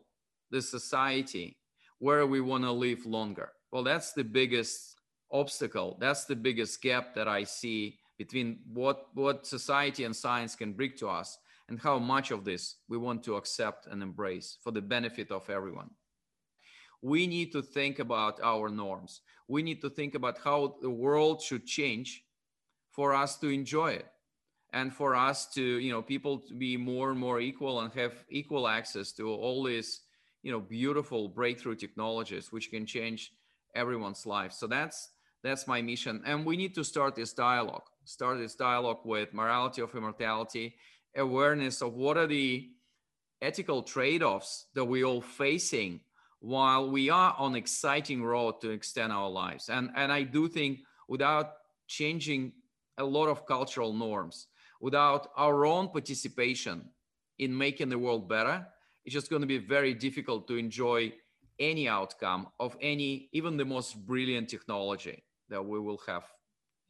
the 0.51 0.63
society 0.63 1.59
where 1.99 2.27
we 2.27 2.41
want 2.41 2.65
to 2.65 2.73
live 2.73 3.05
longer. 3.05 3.53
Well, 3.71 3.85
that's 3.85 4.13
the 4.13 4.25
biggest 4.25 4.97
obstacle. 5.31 5.99
That's 6.01 6.25
the 6.25 6.37
biggest 6.37 6.81
gap 6.81 7.15
that 7.15 7.29
I 7.29 7.45
see 7.45 7.99
between 8.19 8.61
what, 8.73 9.09
what 9.15 9.47
society 9.47 10.05
and 10.05 10.17
science 10.17 10.57
can 10.57 10.73
bring 10.73 10.93
to 10.97 11.09
us 11.09 11.39
and 11.69 11.79
how 11.79 11.99
much 11.99 12.31
of 12.31 12.45
this 12.45 12.77
we 12.89 12.97
want 12.97 13.23
to 13.25 13.37
accept 13.37 13.87
and 13.87 14.03
embrace 14.03 14.57
for 14.63 14.73
the 14.73 14.83
benefit 14.83 15.31
of 15.31 15.49
everyone 15.49 15.91
we 17.03 17.27
need 17.27 17.53
to 17.53 17.63
think 17.63 17.99
about 17.99 18.41
our 18.43 18.69
norms. 18.69 19.23
We 19.49 19.63
need 19.63 19.81
to 19.83 19.91
think 19.91 20.15
about 20.15 20.39
how 20.39 20.77
the 20.81 20.91
world 20.91 21.43
should 21.43 21.67
change 21.67 22.25
for 22.91 23.15
us 23.15 23.39
to 23.39 23.49
enjoy 23.49 23.93
it 23.93 24.07
and 24.73 24.95
for 24.95 25.17
us 25.17 25.53
to, 25.55 25.63
you 25.63 25.91
know, 25.91 26.03
people 26.03 26.39
to 26.39 26.55
be 26.55 26.77
more 26.77 27.11
and 27.11 27.19
more 27.19 27.41
equal 27.41 27.81
and 27.81 27.93
have 27.95 28.25
equal 28.29 28.69
access 28.69 29.13
to 29.13 29.29
all 29.29 29.65
these, 29.65 30.03
you 30.43 30.53
know, 30.53 30.61
beautiful 30.61 31.29
breakthrough 31.29 31.75
technologies 31.75 32.53
which 32.53 32.71
can 32.71 32.87
change 32.87 33.33
everyone's 33.75 34.27
life. 34.27 34.53
So 34.53 34.67
that's 34.67 35.11
that's 35.43 35.67
my 35.67 35.81
mission. 35.81 36.23
And 36.27 36.45
we 36.45 36.57
need 36.57 36.75
to 36.75 36.85
start 36.85 37.17
this 37.17 37.33
dialogue, 37.33 37.85
start 38.05 38.39
this 38.39 38.55
dialogue 38.55 39.01
with 39.05 39.33
morality 39.33 39.81
of 39.81 39.95
immortality, 39.95 40.75
awareness 41.17 41.81
of 41.81 41.95
what 41.95 42.19
are 42.19 42.27
the 42.27 42.69
ethical 43.41 43.83
trade-offs 43.83 44.67
that 44.75 44.85
we're 44.85 45.07
all 45.07 45.23
facing 45.23 46.01
while 46.41 46.91
we 46.91 47.11
are 47.11 47.35
on 47.39 47.55
exciting 47.55 48.23
road 48.23 48.61
to 48.61 48.71
extend 48.71 49.13
our 49.13 49.29
lives 49.29 49.69
and 49.69 49.91
and 49.95 50.11
i 50.11 50.23
do 50.23 50.49
think 50.49 50.81
without 51.09 51.53
changing 51.87 52.53
a 52.99 53.05
lot 53.05 53.29
of 53.29 53.47
cultural 53.47 53.93
norms 53.93 54.49
without 54.81 55.29
our 55.37 55.67
own 55.67 55.89
participation 55.89 56.89
in 57.39 57.57
making 57.57 57.89
the 57.89 57.99
world 57.99 58.29
better 58.29 58.67
it's 59.05 59.13
just 59.13 59.31
going 59.31 59.43
to 59.43 59.49
be 59.49 59.59
very 59.59 59.95
difficult 59.95 60.49
to 60.49 60.57
enjoy 60.57 61.13
any 61.59 61.87
outcome 61.87 62.49
of 62.59 62.75
any 62.81 63.29
even 63.33 63.57
the 63.59 63.65
most 63.65 63.95
brilliant 64.07 64.49
technology 64.49 65.23
that 65.51 65.63
we 65.63 65.79
will 65.79 66.01
have 66.07 66.25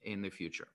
in 0.03 0.23
the 0.23 0.31
future 0.31 0.69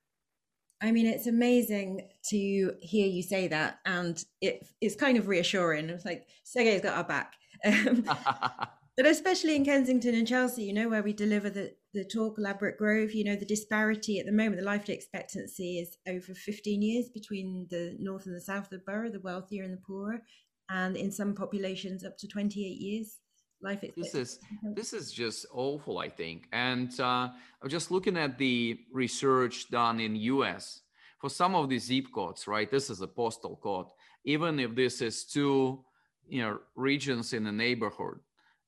I 0.81 0.91
mean, 0.91 1.05
it's 1.05 1.25
amazing 1.25 2.09
to 2.25 2.73
hear 2.81 3.07
you 3.07 3.23
say 3.23 3.47
that, 3.47 3.79
and 3.85 4.23
it, 4.41 4.67
it's 4.81 4.95
kind 4.95 5.17
of 5.17 5.29
reassuring. 5.29 5.89
It's 5.89 6.05
like 6.05 6.27
Sergey's 6.43 6.81
got 6.81 6.97
our 6.97 7.03
back. 7.03 7.33
Um, 7.65 8.03
but 8.97 9.05
especially 9.05 9.55
in 9.55 9.65
Kensington 9.65 10.15
and 10.15 10.27
Chelsea, 10.27 10.63
you 10.63 10.73
know, 10.73 10.89
where 10.89 11.03
we 11.03 11.13
deliver 11.13 11.49
the, 11.49 11.73
the 11.93 12.05
talk, 12.05 12.35
Ladbroke 12.37 12.77
Grove, 12.77 13.11
you 13.11 13.25
know, 13.25 13.35
the 13.35 13.45
disparity 13.45 14.19
at 14.19 14.25
the 14.25 14.31
moment, 14.31 14.57
the 14.57 14.63
life 14.65 14.89
expectancy 14.89 15.79
is 15.79 15.97
over 16.07 16.33
15 16.33 16.81
years 16.81 17.09
between 17.09 17.67
the 17.69 17.95
north 17.99 18.25
and 18.25 18.35
the 18.35 18.41
south 18.41 18.65
of 18.65 18.69
the 18.69 18.83
borough, 18.85 19.09
the 19.09 19.19
wealthier 19.19 19.63
and 19.63 19.73
the 19.73 19.81
poorer, 19.85 20.21
and 20.69 20.95
in 20.95 21.11
some 21.11 21.33
populations 21.33 22.05
up 22.05 22.17
to 22.17 22.27
28 22.27 22.61
years. 22.61 23.17
Life 23.61 23.83
expectancy. 23.83 24.19
This 24.19 24.29
is 24.29 24.39
this 24.75 24.93
is 24.93 25.11
just 25.11 25.45
awful, 25.51 25.97
I 25.97 26.09
think. 26.09 26.47
And 26.51 26.91
uh, 26.99 27.29
I'm 27.63 27.69
just 27.69 27.89
looking 27.89 28.17
at 28.17 28.37
the 28.37 28.77
research 28.91 29.69
done 29.71 29.99
in 30.01 30.15
U.S. 30.17 30.81
for 31.19 31.29
some 31.29 31.55
of 31.55 31.69
the 31.69 31.79
zip 31.79 32.05
codes, 32.13 32.47
right? 32.47 32.69
This 32.69 32.89
is 32.89 33.01
a 33.01 33.07
postal 33.07 33.57
code. 33.63 33.87
Even 34.25 34.59
if 34.59 34.75
this 34.75 35.01
is 35.01 35.23
two 35.23 35.83
you 36.27 36.41
know 36.41 36.59
regions 36.75 37.33
in 37.33 37.45
a 37.47 37.51
neighborhood 37.51 38.19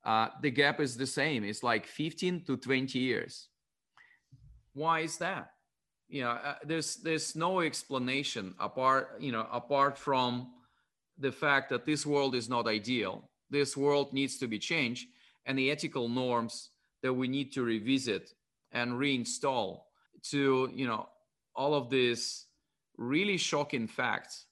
uh, 0.08 0.30
the 0.42 0.50
gap 0.50 0.80
is 0.80 0.96
the 0.96 1.06
same. 1.06 1.44
It's 1.44 1.64
like 1.64 1.86
15 1.86 2.46
to 2.46 2.56
20 2.56 2.98
years. 2.98 3.50
Why 4.74 5.02
is 5.02 5.18
that? 5.18 5.52
You 6.08 6.22
know 6.22 6.32
uh, 6.32 6.56
there's 6.64 6.96
there's 6.98 7.36
no 7.36 7.60
explanation 7.60 8.56
apart 8.62 9.18
you 9.20 9.34
know 9.34 9.46
apart 9.52 9.98
from 9.98 10.54
the 11.18 11.34
fact 11.34 11.70
that 11.72 11.86
this 11.86 12.06
world 12.06 12.34
is 12.36 12.48
not 12.48 12.66
ideal. 12.66 13.30
This 13.50 13.76
world 13.76 14.14
needs 14.14 14.38
to 14.38 14.48
be 14.48 14.60
changed 14.60 15.08
and 15.46 15.58
the 15.60 15.70
ethical 15.70 16.08
norms 16.08 16.70
that 17.02 17.14
we 17.14 17.28
need 17.28 17.52
to 17.54 17.64
revisit 17.64 18.30
and 18.72 18.94
reinstall 18.94 19.82
to 20.32 20.72
you 20.74 20.88
know 20.88 21.10
all 21.54 21.74
of 21.74 21.90
these 21.90 22.46
really 22.96 23.38
shocking 23.38 23.88
facts 23.88 24.46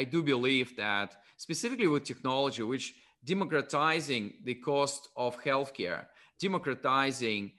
i 0.00 0.04
do 0.04 0.22
believe 0.22 0.68
that 0.76 1.10
specifically 1.40 1.86
with 1.86 2.04
technology, 2.04 2.62
which 2.62 2.94
democratizing 3.24 4.34
the 4.44 4.54
cost 4.54 5.08
of 5.16 5.42
healthcare, 5.42 6.04
democratizing 6.38 7.50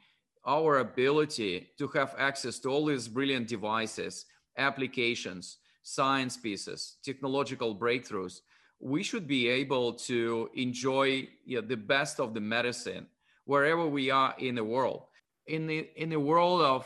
our 0.45 0.79
ability 0.79 1.67
to 1.79 1.87
have 1.87 2.13
access 2.17 2.59
to 2.59 2.69
all 2.69 2.85
these 2.85 3.07
brilliant 3.07 3.47
devices, 3.47 4.25
applications, 4.57 5.57
science 5.81 6.37
pieces, 6.37 6.97
technological 7.03 7.75
breakthroughs, 7.75 8.41
we 8.79 9.01
should 9.01 9.27
be 9.27 9.47
able 9.47 9.93
to 9.93 10.49
enjoy 10.53 11.27
you 11.45 11.59
know, 11.59 11.67
the 11.67 11.81
best 11.95 12.19
of 12.19 12.33
the 12.35 12.41
medicine 12.41 13.07
wherever 13.45 13.85
we 13.85 14.11
are 14.11 14.35
in 14.37 14.53
the 14.55 14.63
world. 14.63 15.01
In 15.47 15.65
the 15.65 15.89
in 15.95 16.09
the 16.09 16.19
world 16.19 16.61
of 16.61 16.85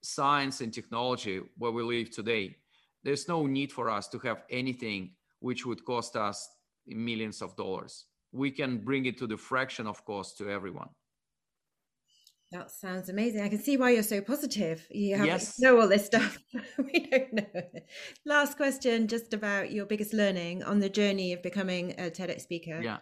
science 0.00 0.62
and 0.62 0.72
technology 0.72 1.42
where 1.58 1.70
we 1.70 1.82
live 1.82 2.10
today, 2.10 2.56
there's 3.04 3.28
no 3.28 3.46
need 3.46 3.70
for 3.70 3.90
us 3.90 4.08
to 4.08 4.18
have 4.20 4.42
anything 4.50 5.12
which 5.40 5.66
would 5.66 5.84
cost 5.84 6.16
us 6.16 6.48
millions 6.86 7.42
of 7.42 7.54
dollars. 7.56 8.06
We 8.32 8.50
can 8.50 8.78
bring 8.78 9.06
it 9.06 9.18
to 9.18 9.26
the 9.26 9.36
fraction 9.36 9.86
of 9.86 10.04
cost 10.04 10.38
to 10.38 10.50
everyone. 10.50 10.88
That 12.52 12.70
sounds 12.70 13.08
amazing. 13.08 13.42
I 13.42 13.48
can 13.48 13.58
see 13.58 13.76
why 13.76 13.90
you're 13.90 14.02
so 14.02 14.20
positive. 14.20 14.86
You 14.90 15.16
have 15.16 15.26
yes. 15.26 15.58
know 15.58 15.80
all 15.80 15.88
this 15.88 16.06
stuff. 16.06 16.38
we 16.78 17.06
don't 17.10 17.32
know. 17.32 17.62
Last 18.24 18.56
question, 18.56 19.08
just 19.08 19.34
about 19.34 19.72
your 19.72 19.86
biggest 19.86 20.12
learning 20.12 20.62
on 20.62 20.78
the 20.78 20.88
journey 20.88 21.32
of 21.32 21.42
becoming 21.42 21.92
a 21.92 22.10
TEDx 22.10 22.42
speaker. 22.42 22.80
Yeah. 22.82 22.98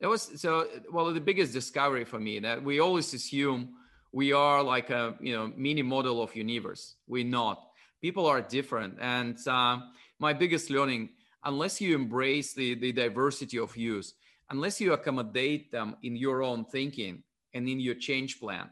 It 0.00 0.06
was 0.06 0.40
so 0.40 0.66
well 0.92 1.12
the 1.12 1.20
biggest 1.20 1.52
discovery 1.52 2.04
for 2.04 2.18
me 2.18 2.38
that 2.38 2.62
we 2.62 2.80
always 2.80 3.12
assume 3.12 3.74
we 4.12 4.32
are 4.32 4.62
like 4.62 4.90
a 4.90 5.14
you 5.20 5.36
know 5.36 5.52
mini 5.56 5.82
model 5.82 6.22
of 6.22 6.34
universe. 6.34 6.96
We're 7.06 7.24
not. 7.24 7.69
People 8.00 8.26
are 8.26 8.40
different, 8.40 8.96
and 9.00 9.36
uh, 9.46 9.78
my 10.18 10.32
biggest 10.32 10.70
learning 10.70 11.10
unless 11.44 11.80
you 11.80 11.94
embrace 11.94 12.52
the, 12.52 12.74
the 12.74 12.92
diversity 12.92 13.58
of 13.58 13.72
views 13.72 14.14
unless 14.50 14.80
you 14.80 14.92
accommodate 14.92 15.70
them 15.72 15.96
in 16.02 16.16
your 16.16 16.42
own 16.42 16.64
thinking 16.64 17.22
and 17.54 17.68
in 17.68 17.80
your 17.80 17.94
change 17.94 18.38
plan 18.38 18.68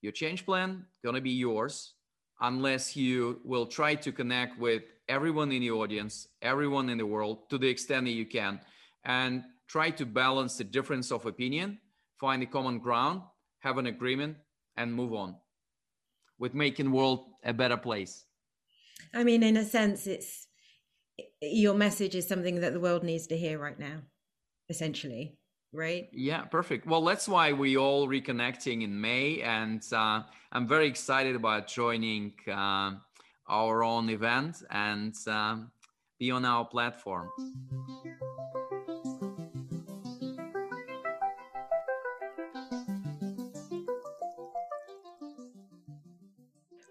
your 0.00 0.12
change 0.12 0.44
plan 0.44 0.84
gonna 1.04 1.20
be 1.20 1.30
yours 1.30 1.94
unless 2.40 2.96
you 2.96 3.40
will 3.44 3.66
try 3.66 3.94
to 3.94 4.12
connect 4.12 4.58
with 4.58 4.82
everyone 5.08 5.50
in 5.50 5.60
the 5.60 5.70
audience 5.70 6.28
everyone 6.42 6.88
in 6.88 6.98
the 6.98 7.06
world 7.06 7.48
to 7.50 7.58
the 7.58 7.68
extent 7.68 8.04
that 8.06 8.12
you 8.12 8.26
can 8.26 8.60
and 9.04 9.42
try 9.68 9.90
to 9.90 10.06
balance 10.06 10.56
the 10.56 10.64
difference 10.64 11.10
of 11.10 11.26
opinion 11.26 11.78
find 12.20 12.42
a 12.42 12.46
common 12.46 12.78
ground 12.78 13.20
have 13.58 13.78
an 13.78 13.86
agreement 13.86 14.36
and 14.76 14.94
move 14.94 15.12
on 15.12 15.34
with 16.38 16.54
making 16.54 16.90
world 16.90 17.26
a 17.44 17.52
better 17.52 17.76
place 17.76 18.26
I 19.14 19.24
mean, 19.24 19.42
in 19.42 19.56
a 19.56 19.64
sense, 19.64 20.06
it's 20.06 20.46
your 21.40 21.74
message 21.74 22.14
is 22.14 22.26
something 22.28 22.60
that 22.60 22.72
the 22.72 22.80
world 22.80 23.02
needs 23.02 23.26
to 23.28 23.36
hear 23.36 23.58
right 23.58 23.78
now, 23.78 24.02
essentially, 24.68 25.38
right? 25.72 26.08
Yeah, 26.12 26.42
perfect. 26.42 26.86
Well, 26.86 27.04
that's 27.04 27.28
why 27.28 27.52
we 27.52 27.76
all 27.76 28.08
reconnecting 28.08 28.82
in 28.82 29.00
May, 29.00 29.40
and 29.42 29.82
uh, 29.92 30.22
I'm 30.52 30.68
very 30.68 30.86
excited 30.86 31.36
about 31.36 31.66
joining 31.68 32.34
uh, 32.50 32.92
our 33.48 33.82
own 33.84 34.10
event 34.10 34.62
and 34.70 35.14
uh, 35.26 35.56
be 36.18 36.30
on 36.30 36.44
our 36.44 36.64
platform. 36.64 37.30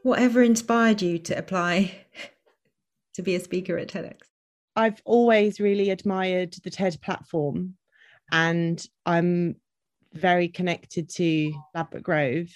Whatever 0.05 0.43
inspired 0.43 1.01
you 1.01 1.17
to 1.17 1.35
apply 1.35 1.91
to 3.15 3.23
be 3.23 3.33
a 3.33 3.39
speaker 3.39 3.75
at 3.79 3.87
TEDx? 3.87 4.19
I've 4.75 5.01
always 5.03 5.59
really 5.59 5.89
admired 5.89 6.53
the 6.63 6.69
TED 6.69 7.01
platform, 7.01 7.73
and 8.31 8.85
I'm 9.07 9.55
very 10.13 10.47
connected 10.47 11.09
to 11.15 11.51
Ladbroke 11.73 12.03
Grove. 12.03 12.49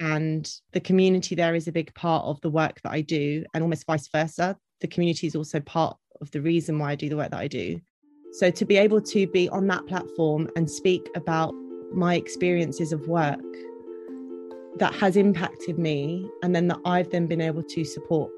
And 0.00 0.50
the 0.72 0.80
community 0.80 1.36
there 1.36 1.54
is 1.54 1.68
a 1.68 1.72
big 1.72 1.94
part 1.94 2.24
of 2.24 2.40
the 2.40 2.50
work 2.50 2.80
that 2.82 2.90
I 2.90 3.02
do, 3.02 3.44
and 3.54 3.62
almost 3.62 3.86
vice 3.86 4.08
versa. 4.08 4.56
The 4.80 4.88
community 4.88 5.28
is 5.28 5.36
also 5.36 5.60
part 5.60 5.96
of 6.20 6.32
the 6.32 6.40
reason 6.40 6.76
why 6.76 6.90
I 6.90 6.94
do 6.96 7.08
the 7.08 7.16
work 7.16 7.30
that 7.30 7.38
I 7.38 7.46
do. 7.46 7.80
So 8.32 8.50
to 8.50 8.64
be 8.64 8.78
able 8.78 9.00
to 9.02 9.28
be 9.28 9.48
on 9.50 9.68
that 9.68 9.86
platform 9.86 10.50
and 10.56 10.68
speak 10.68 11.08
about 11.14 11.54
my 11.92 12.16
experiences 12.16 12.92
of 12.92 13.06
work 13.06 13.38
that 14.78 14.94
has 14.94 15.16
impacted 15.16 15.78
me, 15.78 16.30
and 16.42 16.54
then 16.54 16.68
that 16.68 16.78
I've 16.84 17.10
then 17.10 17.26
been 17.26 17.40
able 17.40 17.62
to 17.62 17.84
support 17.84 18.30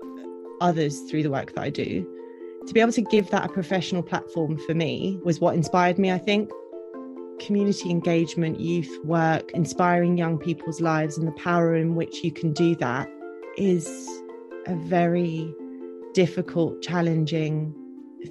others 0.61 1.00
through 1.02 1.23
the 1.23 1.30
work 1.30 1.54
that 1.54 1.62
I 1.62 1.71
do, 1.71 2.07
to 2.66 2.75
be 2.75 2.80
able 2.80 2.92
to 2.92 3.02
give 3.02 3.30
that 3.30 3.45
a 3.45 3.52
professional 3.52 4.02
platform 4.02 4.59
for 4.59 4.75
me 4.75 5.18
was 5.25 5.40
what 5.40 5.54
inspired 5.54 5.99
me, 5.99 6.12
I 6.12 6.18
think. 6.18 6.50
Community 7.40 7.90
engagement, 7.90 8.61
youth 8.61 8.99
work, 9.04 9.50
inspiring 9.52 10.18
young 10.18 10.38
people's 10.38 10.80
lives, 10.80 11.16
and 11.16 11.26
the 11.26 11.33
power 11.33 11.75
in 11.75 11.95
which 11.95 12.25
you 12.25 12.33
can 12.33 12.52
do 12.52 12.75
that 12.76 13.09
is 13.57 14.09
a 14.66 14.75
very 14.75 15.54
difficult, 16.14 16.83
challenging 16.83 17.75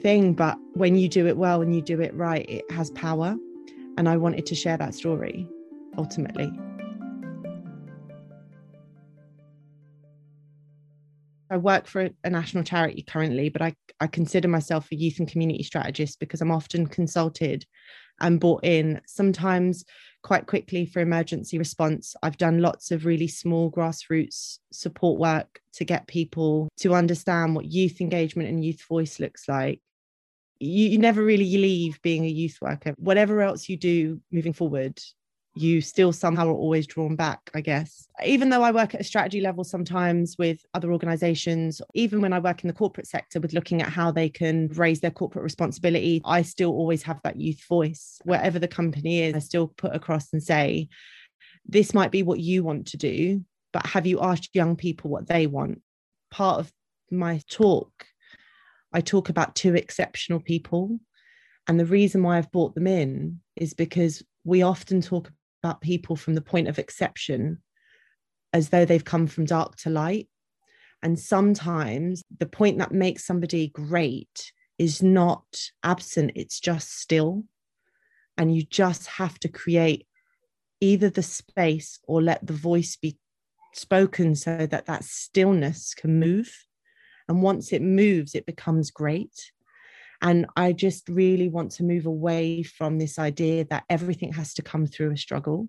thing. 0.01 0.33
But 0.33 0.57
when 0.73 0.95
you 0.95 1.07
do 1.07 1.25
it 1.25 1.37
well 1.37 1.61
and 1.61 1.73
you 1.73 1.81
do 1.81 2.01
it 2.01 2.13
right, 2.13 2.45
it 2.49 2.69
has 2.71 2.91
power. 2.91 3.35
And 3.97 4.07
I 4.07 4.17
wanted 4.17 4.45
to 4.45 4.55
share 4.55 4.77
that 4.77 4.93
story 4.93 5.47
ultimately. 5.97 6.51
I 11.49 11.57
work 11.57 11.87
for 11.87 12.09
a 12.23 12.29
national 12.29 12.63
charity 12.63 13.03
currently, 13.03 13.49
but 13.49 13.61
I, 13.61 13.75
I 13.99 14.07
consider 14.07 14.47
myself 14.47 14.87
a 14.91 14.95
youth 14.95 15.19
and 15.19 15.27
community 15.27 15.63
strategist 15.63 16.19
because 16.19 16.41
I'm 16.41 16.51
often 16.51 16.87
consulted 16.87 17.65
and 18.19 18.39
brought 18.39 18.65
in, 18.65 19.01
sometimes 19.05 19.85
quite 20.23 20.47
quickly 20.47 20.85
for 20.85 20.99
emergency 20.99 21.57
response. 21.57 22.15
I've 22.23 22.37
done 22.37 22.59
lots 22.59 22.91
of 22.91 23.05
really 23.05 23.27
small 23.27 23.71
grassroots 23.71 24.59
support 24.71 25.19
work 25.19 25.61
to 25.73 25.85
get 25.85 26.07
people 26.07 26.69
to 26.77 26.95
understand 26.95 27.55
what 27.55 27.65
youth 27.65 28.01
engagement 28.01 28.49
and 28.49 28.63
youth 28.63 28.83
voice 28.87 29.19
looks 29.19 29.47
like 29.47 29.81
you, 30.59 30.89
you 30.89 30.97
never 30.97 31.23
really 31.23 31.57
leave 31.57 32.01
being 32.01 32.25
a 32.25 32.29
youth 32.29 32.57
worker. 32.61 32.93
Whatever 32.97 33.41
else 33.41 33.69
you 33.69 33.77
do 33.77 34.21
moving 34.31 34.53
forward, 34.53 34.99
you 35.59 35.81
still 35.81 36.11
somehow 36.13 36.47
are 36.47 36.53
always 36.53 36.87
drawn 36.87 37.15
back, 37.15 37.49
I 37.53 37.61
guess. 37.61 38.07
Even 38.25 38.49
though 38.49 38.63
I 38.63 38.71
work 38.71 38.93
at 38.93 39.01
a 39.01 39.03
strategy 39.03 39.41
level 39.41 39.63
sometimes 39.63 40.35
with 40.37 40.59
other 40.73 40.91
organizations, 40.91 41.81
even 41.93 42.21
when 42.21 42.33
I 42.33 42.39
work 42.39 42.63
in 42.63 42.67
the 42.67 42.73
corporate 42.73 43.07
sector 43.07 43.39
with 43.39 43.53
looking 43.53 43.81
at 43.81 43.89
how 43.89 44.11
they 44.11 44.29
can 44.29 44.67
raise 44.69 44.99
their 44.99 45.11
corporate 45.11 45.43
responsibility, 45.43 46.21
I 46.25 46.41
still 46.41 46.71
always 46.71 47.03
have 47.03 47.21
that 47.23 47.39
youth 47.39 47.63
voice. 47.67 48.19
Wherever 48.23 48.59
the 48.59 48.67
company 48.67 49.23
is, 49.23 49.35
I 49.35 49.39
still 49.39 49.67
put 49.67 49.95
across 49.95 50.31
and 50.33 50.41
say, 50.41 50.89
this 51.65 51.93
might 51.93 52.11
be 52.11 52.23
what 52.23 52.39
you 52.39 52.63
want 52.63 52.87
to 52.87 52.97
do, 52.97 53.43
but 53.73 53.85
have 53.85 54.07
you 54.07 54.21
asked 54.21 54.55
young 54.55 54.75
people 54.75 55.09
what 55.09 55.27
they 55.27 55.47
want? 55.47 55.81
Part 56.31 56.59
of 56.59 56.71
my 57.11 57.41
talk 57.49 57.91
I 58.93 59.01
talk 59.01 59.29
about 59.29 59.55
two 59.55 59.75
exceptional 59.75 60.39
people. 60.39 60.99
And 61.67 61.79
the 61.79 61.85
reason 61.85 62.23
why 62.23 62.37
I've 62.37 62.51
brought 62.51 62.75
them 62.75 62.87
in 62.87 63.41
is 63.55 63.73
because 63.73 64.23
we 64.43 64.61
often 64.61 65.01
talk 65.01 65.31
about 65.63 65.81
people 65.81 66.15
from 66.15 66.35
the 66.35 66.41
point 66.41 66.67
of 66.67 66.79
exception 66.79 67.61
as 68.53 68.69
though 68.69 68.85
they've 68.85 69.03
come 69.03 69.27
from 69.27 69.45
dark 69.45 69.75
to 69.77 69.89
light. 69.89 70.27
And 71.03 71.19
sometimes 71.19 72.23
the 72.39 72.45
point 72.45 72.79
that 72.79 72.91
makes 72.91 73.25
somebody 73.25 73.67
great 73.67 74.51
is 74.77 75.03
not 75.03 75.45
absent, 75.83 76.31
it's 76.35 76.59
just 76.59 76.99
still. 76.99 77.43
And 78.37 78.55
you 78.55 78.63
just 78.63 79.07
have 79.07 79.39
to 79.39 79.47
create 79.47 80.07
either 80.79 81.09
the 81.09 81.23
space 81.23 81.99
or 82.07 82.21
let 82.21 82.45
the 82.45 82.53
voice 82.53 82.95
be 82.95 83.17
spoken 83.73 84.35
so 84.35 84.65
that 84.65 84.85
that 84.85 85.03
stillness 85.03 85.93
can 85.93 86.19
move. 86.19 86.65
And 87.27 87.41
once 87.41 87.73
it 87.73 87.81
moves, 87.81 88.35
it 88.35 88.45
becomes 88.45 88.91
great. 88.91 89.51
And 90.21 90.47
I 90.55 90.73
just 90.73 91.07
really 91.09 91.47
want 91.47 91.71
to 91.73 91.83
move 91.83 92.05
away 92.05 92.63
from 92.63 92.97
this 92.97 93.19
idea 93.19 93.65
that 93.65 93.83
everything 93.89 94.33
has 94.33 94.53
to 94.55 94.61
come 94.61 94.85
through 94.87 95.11
a 95.11 95.17
struggle 95.17 95.67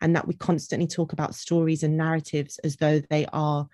and 0.00 0.14
that 0.14 0.26
we 0.26 0.34
constantly 0.34 0.86
talk 0.86 1.12
about 1.12 1.34
stories 1.34 1.82
and 1.82 1.96
narratives 1.96 2.58
as 2.58 2.76
though 2.76 3.00
they 3.10 3.26
are 3.32 3.68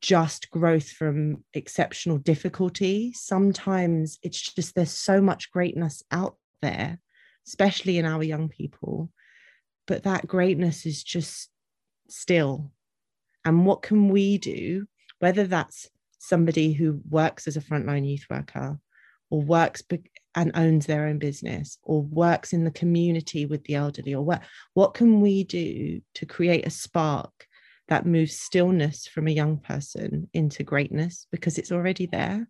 just 0.00 0.50
growth 0.50 0.90
from 0.90 1.44
exceptional 1.54 2.18
difficulty. 2.18 3.12
Sometimes 3.14 4.18
it's 4.22 4.40
just 4.40 4.74
there's 4.74 4.90
so 4.90 5.20
much 5.20 5.50
greatness 5.52 6.02
out 6.10 6.36
there, 6.60 6.98
especially 7.46 7.98
in 7.98 8.04
our 8.04 8.22
young 8.22 8.48
people. 8.48 9.10
But 9.86 10.02
that 10.02 10.26
greatness 10.26 10.84
is 10.84 11.02
just 11.02 11.48
still. 12.08 12.72
And 13.44 13.64
what 13.64 13.82
can 13.82 14.08
we 14.08 14.38
do, 14.38 14.86
whether 15.20 15.46
that's 15.46 15.88
somebody 16.18 16.72
who 16.72 17.00
works 17.08 17.46
as 17.46 17.56
a 17.56 17.60
frontline 17.60 18.08
youth 18.08 18.26
worker 18.30 18.78
or 19.32 19.40
works 19.40 19.80
be- 19.80 20.10
and 20.34 20.52
owns 20.54 20.84
their 20.84 21.06
own 21.06 21.18
business 21.18 21.78
or 21.82 22.02
works 22.02 22.52
in 22.52 22.64
the 22.64 22.70
community 22.70 23.46
with 23.46 23.64
the 23.64 23.74
elderly 23.74 24.14
or 24.14 24.22
what 24.22 24.42
what 24.74 24.92
can 24.92 25.22
we 25.22 25.42
do 25.42 26.00
to 26.14 26.26
create 26.26 26.66
a 26.66 26.70
spark 26.70 27.32
that 27.88 28.06
moves 28.06 28.38
stillness 28.38 29.06
from 29.06 29.26
a 29.26 29.32
young 29.32 29.58
person 29.58 30.28
into 30.34 30.62
greatness? 30.62 31.26
Because 31.32 31.58
it's 31.58 31.72
already 31.72 32.06
there. 32.06 32.46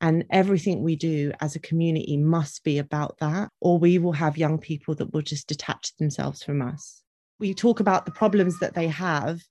And 0.00 0.24
everything 0.30 0.82
we 0.82 0.94
do 0.94 1.32
as 1.40 1.56
a 1.56 1.60
community 1.60 2.16
must 2.16 2.62
be 2.62 2.78
about 2.78 3.18
that 3.18 3.50
or 3.60 3.78
we 3.78 3.98
will 3.98 4.12
have 4.12 4.38
young 4.38 4.58
people 4.58 4.94
that 4.96 5.12
will 5.12 5.22
just 5.22 5.48
detach 5.48 5.96
themselves 5.96 6.42
from 6.42 6.62
us 6.62 7.02
we 7.38 7.54
talk 7.54 7.80
about 7.80 8.04
the 8.04 8.12
problems 8.12 8.58
that 8.60 8.74
they 8.74 8.88
have 8.88 9.42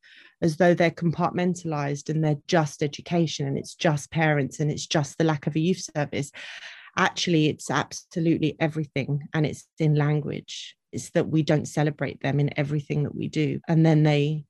as 0.42 0.58
though 0.58 0.74
they're 0.74 0.92
compartmentalized 0.92 2.10
and 2.10 2.24
they're 2.24 2.38
just 2.48 2.84
education 2.84 3.48
and 3.48 3.58
it's 3.58 3.76
just 3.76 4.12
parents 4.12 4.60
and 4.60 4.70
it's 4.70 4.86
just 4.86 5.18
the 5.18 5.24
lack 5.24 5.48
of 5.48 5.56
a 5.56 5.60
youth 5.60 5.88
service. 5.96 6.32
Actually 6.98 7.48
it's 7.48 7.70
absolutely 7.70 8.56
everything 8.60 9.28
and 9.34 9.46
it's 9.46 9.66
in 9.80 9.96
language. 9.96 10.76
It's 10.92 11.10
that 11.12 11.28
we 11.28 11.44
don't 11.44 11.68
celebrate 11.68 12.22
them 12.22 12.40
in 12.40 12.58
everything 12.58 13.04
that 13.04 13.16
we 13.16 13.28
do. 13.28 13.60
And 13.68 13.86
then 13.86 14.04
they 14.04 14.46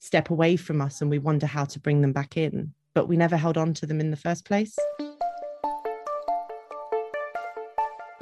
step 0.00 0.30
away 0.30 0.56
from 0.56 0.80
us 0.80 1.00
and 1.00 1.10
we 1.10 1.18
wonder 1.18 1.46
how 1.46 1.64
to 1.64 1.80
bring 1.80 2.00
them 2.00 2.12
back 2.12 2.36
in 2.36 2.72
but 2.96 3.08
we 3.08 3.16
never 3.18 3.36
held 3.36 3.58
on 3.58 3.74
to 3.74 3.84
them 3.84 4.00
in 4.00 4.10
the 4.10 4.16
first 4.16 4.46
place 4.46 4.74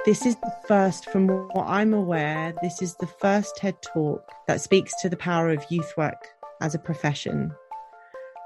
This 0.05 0.23
is 0.23 0.35
the 0.35 0.53
first, 0.67 1.09
from 1.09 1.27
what 1.27 1.65
I'm 1.65 1.91
aware, 1.91 2.53
this 2.61 2.79
is 2.79 2.93
the 2.97 3.07
first 3.07 3.55
TED 3.57 3.81
talk 3.81 4.21
that 4.45 4.61
speaks 4.61 4.93
to 5.01 5.09
the 5.09 5.17
power 5.17 5.49
of 5.49 5.65
youth 5.71 5.91
work 5.97 6.27
as 6.61 6.75
a 6.75 6.79
profession. 6.79 7.51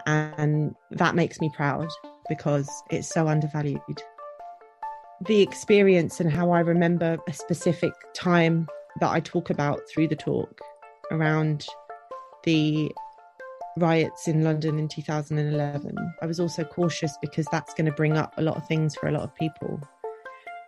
And 0.05 0.73
that 0.91 1.15
makes 1.15 1.41
me 1.41 1.51
proud 1.53 1.89
because 2.29 2.69
it's 2.91 3.09
so 3.09 3.27
undervalued. 3.27 3.81
The 5.27 5.41
experience 5.41 6.21
and 6.21 6.31
how 6.31 6.51
I 6.51 6.61
remember 6.61 7.17
a 7.27 7.33
specific 7.33 7.91
time 8.13 8.69
that 9.01 9.09
I 9.09 9.19
talk 9.19 9.49
about 9.49 9.81
through 9.93 10.07
the 10.07 10.15
talk 10.15 10.61
around 11.11 11.65
the 12.45 12.89
riots 13.75 14.29
in 14.29 14.45
London 14.45 14.79
in 14.79 14.87
2011. 14.87 15.93
I 16.21 16.25
was 16.25 16.39
also 16.39 16.63
cautious 16.63 17.17
because 17.21 17.47
that's 17.51 17.73
going 17.73 17.87
to 17.87 17.91
bring 17.91 18.15
up 18.15 18.33
a 18.37 18.41
lot 18.41 18.55
of 18.55 18.65
things 18.65 18.95
for 18.95 19.09
a 19.09 19.11
lot 19.11 19.23
of 19.23 19.35
people. 19.35 19.81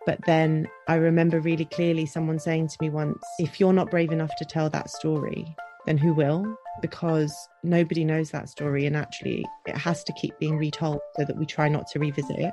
But 0.04 0.18
then 0.26 0.66
I 0.88 0.96
remember 0.96 1.40
really 1.40 1.64
clearly 1.64 2.06
someone 2.06 2.40
saying 2.40 2.68
to 2.68 2.76
me 2.80 2.90
once, 2.90 3.22
if 3.38 3.60
you're 3.60 3.72
not 3.72 3.90
brave 3.90 4.10
enough 4.10 4.34
to 4.36 4.44
tell 4.44 4.68
that 4.70 4.90
story, 4.90 5.54
then 5.86 5.96
who 5.96 6.12
will? 6.12 6.56
Because 6.80 7.32
nobody 7.62 8.04
knows 8.04 8.30
that 8.32 8.48
story. 8.48 8.86
And 8.86 8.96
actually, 8.96 9.44
it 9.66 9.76
has 9.76 10.02
to 10.04 10.12
keep 10.14 10.36
being 10.40 10.58
retold 10.58 11.00
so 11.16 11.24
that 11.24 11.36
we 11.36 11.46
try 11.46 11.68
not 11.68 11.86
to 11.92 12.00
revisit 12.00 12.36
it. 12.36 12.52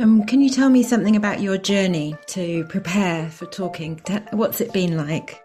Um, 0.00 0.24
can 0.24 0.40
you 0.40 0.48
tell 0.48 0.70
me 0.70 0.82
something 0.82 1.16
about 1.16 1.40
your 1.40 1.58
journey 1.58 2.14
to 2.28 2.64
prepare 2.66 3.28
for 3.30 3.46
talking? 3.46 4.00
What's 4.30 4.60
it 4.60 4.72
been 4.72 4.96
like? 4.96 5.42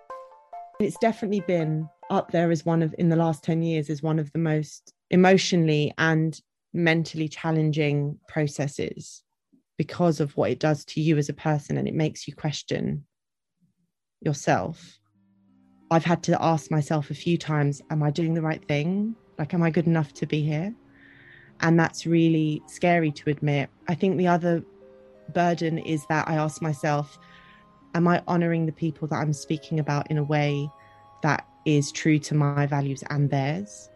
It's 0.79 0.97
definitely 0.97 1.41
been 1.41 1.89
up 2.11 2.31
there 2.31 2.51
as 2.51 2.65
one 2.65 2.83
of, 2.83 2.93
in 2.99 3.09
the 3.09 3.15
last 3.15 3.43
10 3.43 3.63
years, 3.63 3.89
as 3.89 4.03
one 4.03 4.19
of 4.19 4.31
the 4.31 4.39
most 4.39 4.93
emotionally 5.09 5.91
and 5.97 6.39
mentally 6.73 7.27
challenging 7.27 8.19
processes 8.27 9.23
because 9.77 10.19
of 10.19 10.35
what 10.37 10.51
it 10.51 10.59
does 10.59 10.85
to 10.85 11.01
you 11.01 11.17
as 11.17 11.29
a 11.29 11.33
person 11.33 11.77
and 11.77 11.87
it 11.87 11.93
makes 11.93 12.27
you 12.27 12.35
question 12.35 13.05
yourself. 14.21 14.99
I've 15.91 16.05
had 16.05 16.23
to 16.23 16.41
ask 16.41 16.71
myself 16.71 17.09
a 17.09 17.15
few 17.15 17.37
times, 17.37 17.81
Am 17.89 18.01
I 18.01 18.11
doing 18.11 18.33
the 18.33 18.41
right 18.41 18.65
thing? 18.67 19.15
Like, 19.37 19.53
am 19.53 19.63
I 19.63 19.69
good 19.69 19.87
enough 19.87 20.13
to 20.15 20.25
be 20.25 20.41
here? 20.41 20.73
And 21.61 21.79
that's 21.79 22.05
really 22.05 22.61
scary 22.67 23.11
to 23.11 23.29
admit. 23.29 23.69
I 23.87 23.95
think 23.95 24.17
the 24.17 24.27
other 24.27 24.63
burden 25.33 25.77
is 25.77 26.05
that 26.07 26.27
I 26.27 26.35
ask 26.35 26.61
myself, 26.61 27.17
Am 27.93 28.07
I 28.07 28.21
honoring 28.27 28.65
the 28.65 28.71
people 28.71 29.07
that 29.09 29.17
I'm 29.17 29.33
speaking 29.33 29.79
about 29.79 30.09
in 30.11 30.17
a 30.17 30.23
way 30.23 30.69
that 31.21 31.47
is 31.65 31.91
true 31.91 32.19
to 32.19 32.35
my 32.35 32.65
values 32.65 33.03
and 33.09 33.29
theirs? 33.29 33.89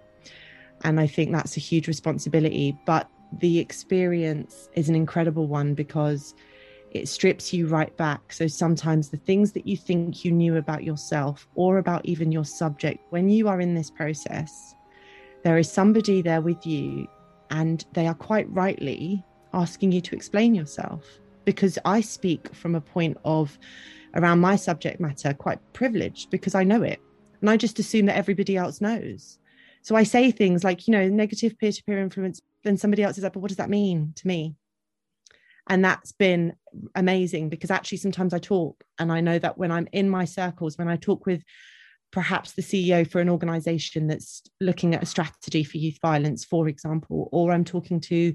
And 0.84 1.00
I 1.00 1.08
think 1.08 1.32
that's 1.32 1.58
a 1.58 1.60
huge 1.60 1.88
responsibility. 1.88 2.78
But 2.86 3.10
the 3.38 3.60
experience 3.60 4.70
is 4.74 4.90
an 4.90 4.96
incredible 4.96 5.48
one 5.48 5.74
because 5.74 6.34
it 6.92 7.08
strips 7.08 7.54
you 7.54 7.68
right 7.68 7.96
back. 7.98 8.34
So 8.34 8.48
sometimes 8.48 9.10
the 9.10 9.18
things 9.18 9.52
that 9.52 9.68
you 9.68 9.78
think 9.78 10.26
you 10.26 10.32
knew 10.32 10.58
about 10.58 10.84
yourself 10.84 11.48
or 11.56 11.78
about 11.78 12.06
even 12.06 12.32
your 12.32 12.46
subject, 12.46 13.00
when 13.12 13.30
you 13.30 13.48
are 13.48 13.62
in 13.62 13.76
this 13.76 13.92
process, 13.92 14.76
there 15.44 15.58
is 15.58 15.72
somebody 15.72 16.22
there 16.22 16.42
with 16.42 16.66
you, 16.66 17.08
and 17.52 17.86
they 17.94 18.08
are 18.08 18.14
quite 18.14 18.50
rightly 18.50 19.24
asking 19.54 19.92
you 19.92 20.02
to 20.02 20.16
explain 20.16 20.56
yourself. 20.56 21.06
Because 21.46 21.80
I 21.86 22.02
speak 22.02 22.54
from 22.54 22.76
a 22.76 22.82
point 22.82 23.18
of 23.24 23.58
around 24.16 24.40
my 24.40 24.56
subject 24.56 25.00
matter 25.00 25.34
quite 25.34 25.60
privileged 25.74 26.30
because 26.30 26.56
I 26.56 26.64
know 26.64 26.84
it. 26.84 27.00
And 27.42 27.50
I 27.50 27.58
just 27.58 27.80
assume 27.80 28.08
that 28.08 28.18
everybody 28.18 28.58
else 28.58 28.82
knows. 28.82 29.40
So 29.82 29.96
I 29.96 30.04
say 30.04 30.32
things 30.32 30.64
like, 30.64 30.88
you 30.88 30.92
know, 30.92 31.08
negative 31.08 31.58
peer 31.58 31.72
to 31.72 31.84
peer 31.84 32.00
influence. 32.00 32.42
Then 32.64 32.78
somebody 32.78 33.04
else 33.04 33.18
is 33.18 33.24
like, 33.24 33.34
but 33.34 33.40
what 33.40 33.50
does 33.50 33.58
that 33.58 33.70
mean 33.70 34.14
to 34.18 34.28
me? 34.28 34.56
And 35.68 35.86
that's 35.86 36.12
been 36.12 36.54
amazing 36.96 37.50
because 37.50 37.72
actually 37.72 38.00
sometimes 38.00 38.34
I 38.34 38.40
talk 38.40 38.84
and 38.98 39.12
I 39.12 39.22
know 39.22 39.38
that 39.40 39.58
when 39.58 39.72
I'm 39.72 39.88
in 39.92 40.10
my 40.10 40.26
circles, 40.26 40.78
when 40.78 40.88
I 40.88 40.96
talk 40.96 41.26
with 41.26 41.44
perhaps 42.12 42.54
the 42.54 42.64
CEO 42.64 43.10
for 43.10 43.22
an 43.22 43.30
organization 43.30 44.08
that's 44.08 44.42
looking 44.60 44.96
at 44.96 45.04
a 45.04 45.06
strategy 45.06 45.64
for 45.64 45.78
youth 45.78 46.00
violence, 46.02 46.44
for 46.44 46.68
example, 46.68 47.30
or 47.32 47.52
I'm 47.52 47.64
talking 47.64 48.00
to 48.02 48.34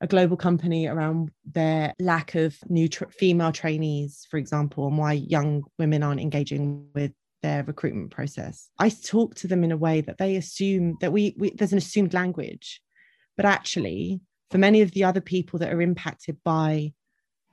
a 0.00 0.08
global 0.08 0.36
company 0.36 0.88
around 0.88 1.30
their 1.44 1.94
lack 2.00 2.34
of 2.34 2.56
new 2.68 2.88
tra- 2.88 3.10
female 3.10 3.52
trainees, 3.52 4.26
for 4.28 4.36
example, 4.36 4.88
and 4.88 4.98
why 4.98 5.12
young 5.12 5.62
women 5.78 6.02
aren't 6.02 6.20
engaging 6.20 6.88
with 6.94 7.12
their 7.42 7.62
recruitment 7.64 8.10
process. 8.10 8.70
I 8.78 8.88
talk 8.88 9.34
to 9.36 9.48
them 9.48 9.64
in 9.64 9.72
a 9.72 9.76
way 9.76 10.00
that 10.00 10.18
they 10.18 10.36
assume 10.36 10.96
that 11.00 11.12
we, 11.12 11.34
we 11.38 11.50
there's 11.50 11.72
an 11.72 11.78
assumed 11.78 12.14
language, 12.14 12.80
but 13.36 13.46
actually, 13.46 14.20
for 14.50 14.58
many 14.58 14.80
of 14.80 14.92
the 14.92 15.04
other 15.04 15.20
people 15.20 15.58
that 15.58 15.72
are 15.72 15.82
impacted 15.82 16.38
by 16.44 16.92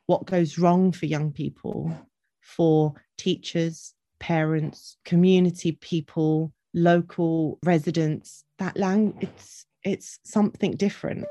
what 0.06 0.26
goes 0.26 0.58
wrong 0.58 0.92
for 0.92 1.06
young 1.06 1.32
people, 1.32 1.96
for 2.42 2.94
teachers, 3.18 3.94
parents, 4.20 4.98
community 5.06 5.74
people, 5.74 6.52
local 6.74 7.60
residents, 7.64 8.44
that 8.58 8.78
language 8.78 9.30
it's 9.30 9.66
it's 9.84 10.20
something 10.24 10.76
different. 10.76 11.26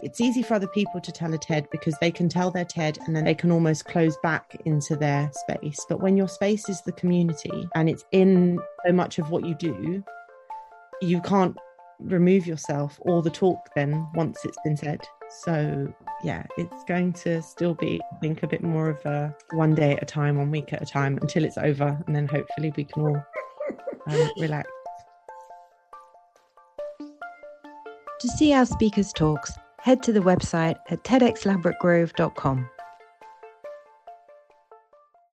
It's 0.00 0.22
easy 0.22 0.42
for 0.42 0.54
other 0.54 0.68
people 0.68 1.02
to 1.02 1.12
tell 1.12 1.34
a 1.34 1.38
TED 1.38 1.68
because 1.70 1.94
they 2.00 2.10
can 2.10 2.28
tell 2.28 2.50
their 2.50 2.64
TED 2.64 2.98
and 3.06 3.14
then 3.14 3.24
they 3.24 3.34
can 3.34 3.52
almost 3.52 3.84
close 3.84 4.16
back 4.22 4.56
into 4.64 4.96
their 4.96 5.30
space. 5.34 5.84
But 5.86 6.00
when 6.00 6.16
your 6.16 6.28
space 6.28 6.68
is 6.70 6.80
the 6.80 6.92
community 6.92 7.68
and 7.74 7.90
it's 7.90 8.04
in 8.10 8.58
so 8.86 8.92
much 8.92 9.18
of 9.18 9.30
what 9.30 9.44
you 9.44 9.54
do, 9.54 10.02
you 11.02 11.20
can't 11.20 11.54
remove 12.00 12.46
yourself 12.46 12.98
or 13.02 13.22
the 13.22 13.30
talk 13.30 13.68
then 13.76 14.08
once 14.14 14.44
it's 14.46 14.56
been 14.64 14.78
said. 14.78 15.00
So, 15.44 15.92
yeah, 16.24 16.46
it's 16.56 16.84
going 16.84 17.12
to 17.14 17.42
still 17.42 17.74
be, 17.74 18.00
I 18.12 18.16
think, 18.16 18.42
a 18.42 18.46
bit 18.46 18.62
more 18.62 18.88
of 18.88 19.04
a 19.04 19.34
one 19.52 19.74
day 19.74 19.92
at 19.92 20.02
a 20.02 20.06
time, 20.06 20.38
one 20.38 20.50
week 20.50 20.72
at 20.72 20.80
a 20.80 20.86
time 20.86 21.18
until 21.20 21.44
it's 21.44 21.58
over. 21.58 22.02
And 22.06 22.16
then 22.16 22.26
hopefully 22.26 22.72
we 22.76 22.84
can 22.84 23.02
all 23.02 23.22
um, 24.06 24.30
relax. 24.38 24.70
To 28.20 28.28
see 28.28 28.52
our 28.54 28.66
speakers' 28.66 29.12
talks, 29.12 29.52
head 29.82 30.02
to 30.02 30.12
the 30.12 30.20
website 30.20 30.76
at 30.90 31.02
tedxladbrokegrove.com. 31.04 32.70